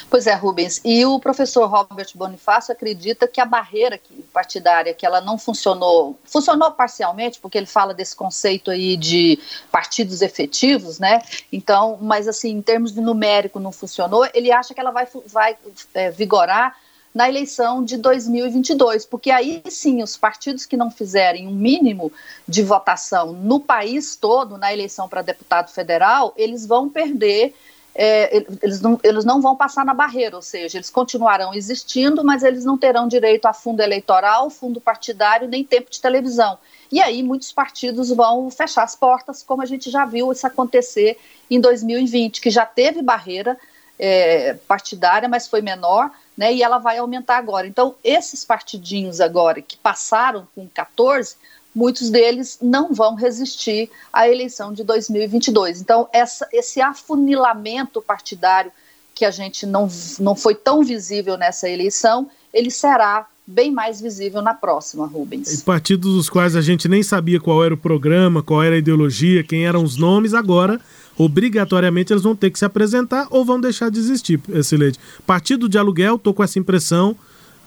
Pois 0.09 0.27
é, 0.27 0.35
Rubens. 0.35 0.81
E 0.85 1.05
o 1.05 1.19
professor 1.19 1.67
Robert 1.67 2.09
Bonifácio 2.15 2.73
acredita 2.73 3.27
que 3.27 3.41
a 3.41 3.45
barreira 3.45 4.01
partidária, 4.33 4.95
que 4.95 5.05
ela 5.05 5.21
não 5.21 5.39
funcionou, 5.39 6.19
funcionou 6.25 6.71
parcialmente, 6.73 7.39
porque 7.41 7.59
ele 7.59 7.67
fala 7.67 7.95
desse 7.95 8.15
conceito 8.15 8.71
aí 8.71 8.97
de 8.97 9.39
partidos 9.71 10.23
efetivos, 10.23 10.99
né? 10.99 11.23
Então, 11.53 11.99
mas 12.01 12.29
assim, 12.29 12.51
em 12.51 12.63
termos 12.63 12.93
de 12.93 13.01
numérico 13.01 13.59
não 13.59 13.73
funcionou, 13.73 14.29
ele 14.35 14.53
acha 14.53 14.75
que 14.75 14.81
ela 14.81 14.91
vai, 14.91 15.07
vai 15.27 15.57
é, 15.95 16.11
vigorar 16.11 16.77
na 17.17 17.31
eleição 17.31 17.83
de 17.83 17.97
2022, 17.97 19.07
porque 19.07 19.31
aí 19.31 19.63
sim 19.71 20.03
os 20.03 20.19
partidos 20.19 20.67
que 20.67 20.77
não 20.77 20.91
fizerem 20.91 21.49
um 21.49 21.55
mínimo 21.55 22.13
de 22.47 22.63
votação 22.63 23.33
no 23.33 23.59
país 23.59 24.17
todo 24.17 24.59
na 24.59 24.71
eleição 24.71 25.09
para 25.09 25.23
deputado 25.23 25.71
federal, 25.71 26.35
eles 26.37 26.67
vão 26.67 26.91
perder 26.91 27.55
é, 27.99 28.45
eles, 28.63 28.83
não, 28.83 29.01
eles 29.03 29.25
não 29.25 29.41
vão 29.41 29.57
passar 29.57 29.83
na 29.83 29.95
barreira, 29.95 30.37
ou 30.37 30.43
seja, 30.43 30.77
eles 30.77 30.91
continuarão 30.91 31.55
existindo, 31.55 32.23
mas 32.23 32.43
eles 32.43 32.63
não 32.63 32.77
terão 32.77 33.09
direito 33.09 33.47
a 33.47 33.55
fundo 33.55 33.81
eleitoral, 33.81 34.51
fundo 34.51 34.79
partidário, 34.79 35.49
nem 35.49 35.65
tempo 35.65 35.91
de 35.91 35.99
televisão. 35.99 36.59
E 36.93 37.01
aí 37.01 37.23
muitos 37.23 37.51
partidos 37.53 38.11
vão 38.11 38.51
fechar 38.51 38.83
as 38.83 38.95
portas, 38.95 39.43
como 39.43 39.63
a 39.63 39.67
gente 39.67 39.91
já 39.91 40.05
viu 40.05 40.31
isso 40.31 40.47
acontecer 40.47 41.19
em 41.51 41.59
2020, 41.59 42.43
que 42.43 42.51
já 42.51 42.67
teve 42.67 43.01
barreira 43.01 43.59
é, 43.99 44.53
partidária, 44.69 45.27
mas 45.27 45.49
foi 45.49 45.63
menor, 45.63 46.11
né, 46.37 46.53
e 46.53 46.63
ela 46.63 46.77
vai 46.77 46.99
aumentar 46.99 47.39
agora. 47.39 47.67
Então, 47.67 47.95
esses 48.05 48.45
partidinhos 48.45 49.23
agora 49.23 49.63
que 49.63 49.79
passaram 49.79 50.47
com 50.55 50.69
14 50.69 51.37
muitos 51.77 52.09
deles 52.09 52.59
não 52.63 52.95
vão 52.95 53.15
resistir 53.15 53.91
à 54.11 54.27
eleição 54.27 54.73
de 54.73 54.83
2022. 54.83 55.83
Então, 55.83 56.09
essa, 56.11 56.49
esse 56.51 56.81
afunilamento 56.81 58.01
partidário 58.01 58.73
que 59.15 59.27
a 59.27 59.31
gente 59.31 59.67
não, 59.67 59.89
não 60.19 60.35
foi 60.35 60.55
tão 60.55 60.83
visível 60.83 61.37
nessa 61.37 61.69
eleição, 61.69 62.31
ele 62.53 62.71
será 62.71 63.27
bem 63.47 63.71
mais 63.71 64.01
visível 64.01 64.41
na 64.41 64.55
próxima, 64.55 65.07
Rubens. 65.07 65.63
Partidos 65.63 66.15
dos 66.15 66.31
quais 66.31 66.57
a 66.57 66.63
gente 66.63 66.89
nem 66.89 67.03
sabia 67.03 67.39
qual 67.39 67.63
era 67.63 67.75
o 67.75 67.77
programa, 67.79 68.43
qual 68.43 68.63
era 68.63 68.75
a 68.75 68.79
ideologia, 68.79 69.45
quem 69.45 69.67
eram 69.67 69.85
os 69.85 69.97
nomes, 69.97 70.33
agora 70.33 70.81
obrigatoriamente 71.19 72.13
eles 72.13 72.23
vão 72.23 72.37
ter 72.37 72.51
que 72.51 72.59
se 72.59 72.65
apresentar 72.65 73.27
ou 73.31 73.45
vão 73.45 73.59
deixar 73.61 73.91
de 73.91 73.99
existir, 73.99 74.41
Sileide. 74.63 74.99
Partido 75.27 75.69
de 75.69 75.79
aluguel, 75.79 76.19
tô 76.19 76.35
com 76.35 76.43
essa 76.43 76.59
impressão, 76.59 77.17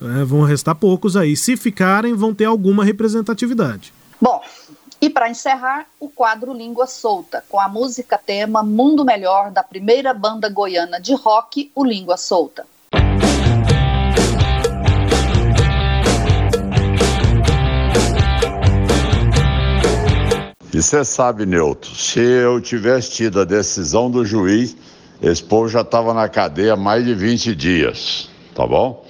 é, 0.01 0.23
vão 0.23 0.43
restar 0.43 0.75
poucos 0.75 1.17
aí. 1.17 1.35
Se 1.35 1.57
ficarem, 1.57 2.13
vão 2.13 2.33
ter 2.33 2.45
alguma 2.45 2.85
representatividade. 2.85 3.91
Bom, 4.21 4.41
e 4.99 5.09
para 5.09 5.29
encerrar, 5.29 5.87
o 5.97 6.09
quadro 6.09 6.53
Língua 6.53 6.85
Solta, 6.87 7.41
com 7.47 7.57
a 7.57 7.69
música 7.69 8.17
tema 8.17 8.61
Mundo 8.61 9.05
Melhor 9.05 9.49
da 9.49 9.63
primeira 9.63 10.13
banda 10.13 10.49
goiana 10.49 10.99
de 10.99 11.13
rock, 11.13 11.71
o 11.73 11.85
Língua 11.85 12.17
Solta. 12.17 12.65
E 20.73 20.81
você 20.81 21.05
sabe, 21.05 21.45
Newton, 21.45 21.95
se 21.95 22.19
eu 22.19 22.59
tivesse 22.59 23.11
tido 23.11 23.39
a 23.39 23.45
decisão 23.45 24.11
do 24.11 24.25
juiz, 24.25 24.75
esse 25.21 25.41
povo 25.41 25.69
já 25.69 25.79
estava 25.79 26.13
na 26.13 26.27
cadeia 26.27 26.75
mais 26.75 27.05
de 27.05 27.15
20 27.15 27.55
dias, 27.55 28.29
tá 28.53 28.67
bom? 28.67 29.05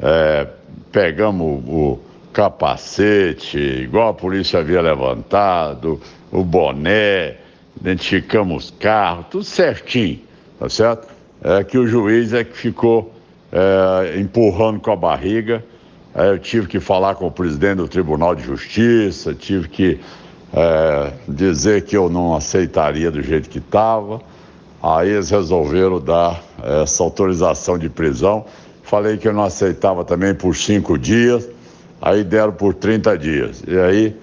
É, 0.00 0.48
pegamos 0.90 1.62
o, 1.66 1.98
capacete, 2.38 3.58
igual 3.58 4.10
a 4.10 4.14
polícia 4.14 4.60
havia 4.60 4.80
levantado, 4.80 6.00
o 6.30 6.44
boné, 6.44 7.34
identificamos 7.80 8.66
os 8.66 8.70
carros, 8.70 9.26
tudo 9.28 9.42
certinho, 9.42 10.20
tá 10.56 10.68
certo? 10.68 11.08
É 11.42 11.64
que 11.64 11.76
o 11.76 11.84
juiz 11.84 12.32
é 12.32 12.44
que 12.44 12.56
ficou 12.56 13.12
é, 13.50 14.20
empurrando 14.20 14.78
com 14.78 14.92
a 14.92 14.94
barriga. 14.94 15.64
É, 16.14 16.30
eu 16.30 16.38
tive 16.38 16.68
que 16.68 16.78
falar 16.78 17.16
com 17.16 17.26
o 17.26 17.30
presidente 17.30 17.78
do 17.78 17.88
Tribunal 17.88 18.36
de 18.36 18.44
Justiça, 18.44 19.34
tive 19.34 19.68
que 19.68 20.00
é, 20.52 21.12
dizer 21.26 21.86
que 21.86 21.96
eu 21.96 22.08
não 22.08 22.36
aceitaria 22.36 23.10
do 23.10 23.20
jeito 23.20 23.50
que 23.50 23.58
estava. 23.58 24.20
Aí 24.80 25.08
eles 25.08 25.30
resolveram 25.30 25.98
dar 25.98 26.40
essa 26.84 27.02
autorização 27.02 27.76
de 27.76 27.88
prisão. 27.88 28.44
Falei 28.84 29.16
que 29.16 29.26
eu 29.26 29.32
não 29.32 29.42
aceitava 29.42 30.04
também 30.04 30.32
por 30.36 30.54
cinco 30.54 30.96
dias 30.96 31.57
aí 32.00 32.24
deram 32.24 32.52
por 32.52 32.74
30 32.74 33.18
dias. 33.18 33.62
E 33.66 33.78
aí 33.78 34.16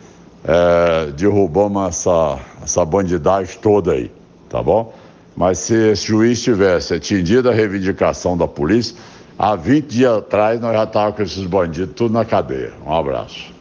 é, 0.44 1.12
derrubamos 1.12 1.88
essa, 1.88 2.40
essa 2.64 2.86
bandidagem 2.86 3.58
toda 3.60 3.94
aí, 3.94 4.12
tá 4.50 4.62
bom? 4.62 4.94
Mas 5.36 5.60
se 5.60 5.74
esse 5.74 6.08
juiz 6.08 6.42
tivesse 6.42 6.94
atendido 6.94 7.50
a 7.50 7.54
reivindicação 7.54 8.38
da 8.38 8.48
polícia, 8.48 8.96
há 9.38 9.56
20 9.56 9.86
dias 9.88 10.18
atrás 10.18 10.62
nós 10.62 10.74
já 10.74 10.84
estávamos 10.84 11.18
com 11.18 11.24
esses 11.24 11.46
bandidos 11.46 11.96
tudo 11.96 12.14
na 12.14 12.24
cadeia. 12.24 12.74
Um 12.86 12.94
abraço. 12.94 13.54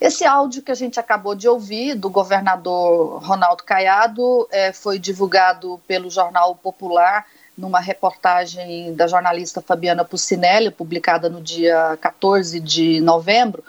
Esse 0.00 0.24
áudio 0.24 0.62
que 0.62 0.70
a 0.70 0.76
gente 0.76 1.00
acabou 1.00 1.34
de 1.34 1.48
ouvir 1.48 1.96
do 1.96 2.08
governador 2.08 3.20
Ronaldo 3.20 3.64
Caiado 3.64 4.46
é, 4.52 4.72
foi 4.72 4.96
divulgado 4.96 5.80
pelo 5.88 6.08
Jornal 6.08 6.54
Popular 6.54 7.26
numa 7.58 7.80
reportagem 7.80 8.94
da 8.94 9.08
jornalista 9.08 9.60
Fabiana 9.60 10.04
Pucinelli, 10.04 10.70
publicada 10.70 11.28
no 11.28 11.42
dia 11.42 11.98
14 12.00 12.60
de 12.60 13.00
novembro, 13.00 13.64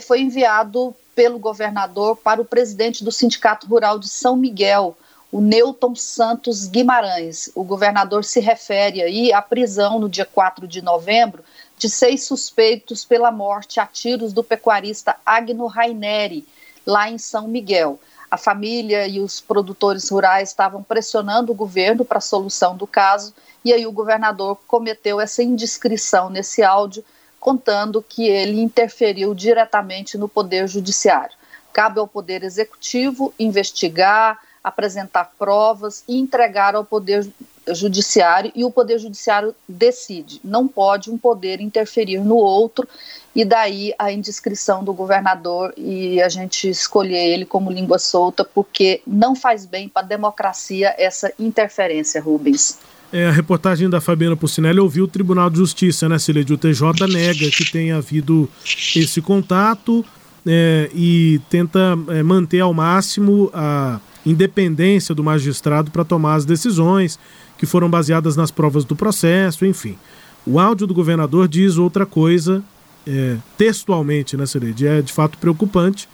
foi 0.00 0.22
enviado 0.22 0.96
pelo 1.14 1.38
governador 1.38 2.16
para 2.16 2.40
o 2.40 2.46
presidente 2.46 3.04
do 3.04 3.12
Sindicato 3.12 3.66
Rural 3.66 3.98
de 3.98 4.08
São 4.08 4.34
Miguel, 4.36 4.96
o 5.30 5.40
Newton 5.42 5.94
Santos 5.94 6.66
Guimarães. 6.66 7.50
O 7.54 7.62
governador 7.62 8.24
se 8.24 8.40
refere 8.40 9.02
aí 9.02 9.32
à 9.34 9.42
prisão 9.42 10.00
no 10.00 10.08
dia 10.08 10.24
4 10.24 10.66
de 10.66 10.80
novembro 10.80 11.44
de 11.76 11.90
seis 11.90 12.24
suspeitos 12.24 13.04
pela 13.04 13.30
morte 13.30 13.78
a 13.80 13.86
tiros 13.86 14.32
do 14.32 14.42
pecuarista 14.42 15.16
Agno 15.26 15.66
Raineri, 15.66 16.46
lá 16.86 17.10
em 17.10 17.18
São 17.18 17.48
Miguel 17.48 17.98
a 18.34 18.36
família 18.36 19.06
e 19.06 19.20
os 19.20 19.40
produtores 19.40 20.08
rurais 20.08 20.48
estavam 20.48 20.82
pressionando 20.82 21.52
o 21.52 21.54
governo 21.54 22.04
para 22.04 22.18
a 22.18 22.20
solução 22.20 22.76
do 22.76 22.84
caso, 22.84 23.32
e 23.64 23.72
aí 23.72 23.86
o 23.86 23.92
governador 23.92 24.58
cometeu 24.66 25.20
essa 25.20 25.40
indiscrição 25.40 26.28
nesse 26.28 26.60
áudio, 26.60 27.04
contando 27.38 28.02
que 28.02 28.26
ele 28.26 28.60
interferiu 28.60 29.34
diretamente 29.34 30.18
no 30.18 30.28
poder 30.28 30.66
judiciário. 30.66 31.36
Cabe 31.72 32.00
ao 32.00 32.08
Poder 32.08 32.42
Executivo 32.42 33.32
investigar, 33.38 34.40
apresentar 34.64 35.30
provas 35.38 36.02
e 36.08 36.18
entregar 36.18 36.74
ao 36.74 36.84
Poder 36.84 37.24
Judiciário, 37.72 38.52
e 38.54 38.64
o 38.64 38.70
Poder 38.70 38.98
Judiciário 38.98 39.54
decide. 39.68 40.40
Não 40.44 40.66
pode 40.66 41.10
um 41.10 41.16
poder 41.16 41.60
interferir 41.60 42.18
no 42.18 42.36
outro, 42.36 42.86
e 43.34 43.44
daí 43.44 43.92
a 43.98 44.12
indiscrição 44.12 44.84
do 44.84 44.92
governador 44.92 45.72
e 45.76 46.20
a 46.22 46.28
gente 46.28 46.68
escolher 46.68 47.32
ele 47.32 47.44
como 47.44 47.70
língua 47.70 47.98
solta, 47.98 48.44
porque 48.44 49.00
não 49.06 49.34
faz 49.34 49.66
bem 49.66 49.88
para 49.88 50.02
a 50.02 50.06
democracia 50.06 50.94
essa 50.98 51.32
interferência, 51.38 52.20
Rubens. 52.20 52.78
É, 53.12 53.26
a 53.26 53.30
reportagem 53.30 53.88
da 53.88 54.00
Fabiana 54.00 54.36
Pucinelli 54.36 54.80
ouviu 54.80 55.04
o 55.04 55.08
Tribunal 55.08 55.48
de 55.48 55.58
Justiça, 55.58 56.08
né, 56.08 56.18
Cilede? 56.18 56.52
O 56.52 56.58
TJ 56.58 57.06
nega 57.06 57.48
que 57.50 57.70
tenha 57.70 57.96
havido 57.96 58.48
esse 58.96 59.22
contato 59.22 60.04
é, 60.46 60.90
e 60.92 61.40
tenta 61.48 61.96
é, 62.08 62.22
manter 62.22 62.60
ao 62.60 62.74
máximo 62.74 63.50
a 63.54 64.00
independência 64.26 65.14
do 65.14 65.22
magistrado 65.22 65.90
para 65.90 66.04
tomar 66.04 66.34
as 66.34 66.44
decisões 66.44 67.18
que 67.58 67.66
foram 67.66 67.88
baseadas 67.88 68.36
nas 68.36 68.50
provas 68.50 68.84
do 68.84 68.96
processo, 68.96 69.64
enfim. 69.64 69.98
O 70.46 70.58
áudio 70.58 70.86
do 70.86 70.94
governador 70.94 71.48
diz 71.48 71.76
outra 71.76 72.04
coisa, 72.04 72.62
é, 73.06 73.36
textualmente, 73.56 74.36
né, 74.36 74.46
Celede? 74.46 74.86
É 74.86 75.00
de 75.00 75.12
fato 75.12 75.38
preocupante. 75.38 76.08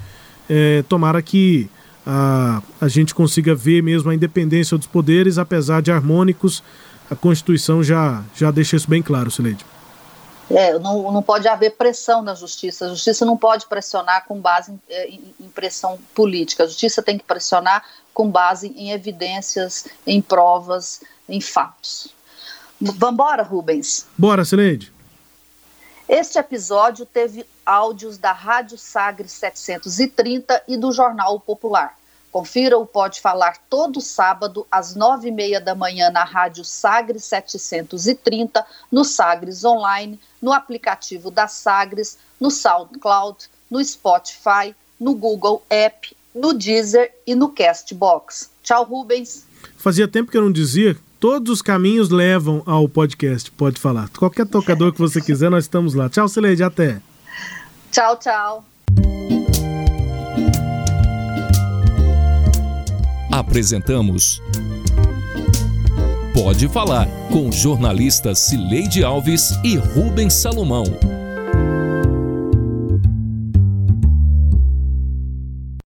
É, 0.49 0.83
tomara 0.89 1.21
que 1.23 1.69
a, 2.07 2.63
a 2.81 2.89
gente 2.89 3.15
consiga 3.15 3.55
ver 3.55 3.83
mesmo 3.83 4.11
a 4.11 4.15
independência 4.15 4.77
dos 4.77 4.87
poderes, 4.87 5.39
apesar 5.39 5.83
de 5.83 5.91
harmônicos, 5.91 6.63
a 7.11 7.17
Constituição 7.17 7.83
já, 7.83 8.23
já 8.37 8.51
deixa 8.51 8.77
isso 8.77 8.89
bem 8.89 9.03
claro, 9.03 9.31
Celede. 9.31 9.65
É, 10.51 10.77
não, 10.81 11.13
não 11.13 11.23
pode 11.23 11.47
haver 11.47 11.77
pressão 11.77 12.23
na 12.23 12.35
justiça. 12.35 12.87
A 12.87 12.89
justiça 12.89 13.25
não 13.25 13.37
pode 13.37 13.67
pressionar 13.67 14.25
com 14.27 14.41
base 14.41 14.73
em, 14.73 14.81
é, 14.89 15.09
em, 15.09 15.35
em, 15.41 15.49
pressão 15.49 15.99
política. 16.13 16.65
A 16.65 16.67
justiça 16.67 17.01
tem 17.03 17.17
que 17.17 17.25
pressionar 17.25 17.85
com 18.13 18.29
base 18.29 18.75
em 18.77 18.91
evidências, 18.91 19.87
em 20.05 20.21
provas, 20.21 21.01
em 21.31 21.41
fatos. 21.41 22.15
Vambora, 22.81 23.43
Rubens? 23.43 24.07
Bora, 24.17 24.45
Sileide. 24.45 24.93
Este 26.09 26.39
episódio 26.39 27.07
teve 27.07 27.47
áudios 27.65 28.19
da 28.19 28.33
Rádio 28.33 28.77
Sagre 28.77 29.29
730 29.29 30.65
e 30.67 30.77
do 30.77 30.91
Jornal 30.91 31.39
Popular. 31.39 31.97
Confira 32.33 32.79
o 32.79 32.87
Pode 32.87 33.21
Falar 33.21 33.59
todo 33.69 34.01
sábado, 34.01 34.67
às 34.71 34.95
nove 34.95 35.29
e 35.29 35.33
meia 35.33 35.61
da 35.61 35.75
manhã, 35.75 36.11
na 36.11 36.25
Rádio 36.25 36.65
Sagres 36.65 37.25
730, 37.25 38.65
no 38.91 39.05
Sagres 39.05 39.65
Online, 39.65 40.19
no 40.41 40.53
aplicativo 40.53 41.31
da 41.31 41.47
Sagres, 41.47 42.19
no 42.41 42.51
SoundCloud, 42.51 43.49
no 43.71 43.85
Spotify, 43.85 44.75
no 44.99 45.15
Google 45.15 45.63
App, 45.69 46.17
no 46.35 46.53
Deezer 46.53 47.13
e 47.27 47.35
no 47.35 47.51
Castbox. 47.51 48.51
Tchau, 48.63 48.85
Rubens. 48.85 49.45
Fazia 49.77 50.07
tempo 50.07 50.31
que 50.31 50.37
eu 50.37 50.43
não 50.43 50.53
dizia. 50.53 50.97
Todos 51.21 51.53
os 51.53 51.63
caminhos 51.63 52.09
levam 52.09 52.63
ao 52.65 52.89
podcast, 52.89 53.51
pode 53.51 53.79
falar. 53.79 54.09
Qualquer 54.09 54.47
tocador 54.47 54.91
que 54.91 54.99
você 54.99 55.21
quiser, 55.21 55.51
nós 55.51 55.65
estamos 55.65 55.93
lá. 55.93 56.09
Tchau, 56.09 56.27
Sileide, 56.27 56.63
até. 56.63 56.99
Tchau, 57.93 58.17
tchau. 58.17 58.65
Apresentamos 63.31 64.41
Pode 66.33 66.69
Falar 66.69 67.07
com 67.31 67.53
jornalistas 67.53 68.39
Cileide 68.39 69.05
Alves 69.05 69.51
e 69.63 69.77
Rubens 69.77 70.33
Salomão. 70.33 70.85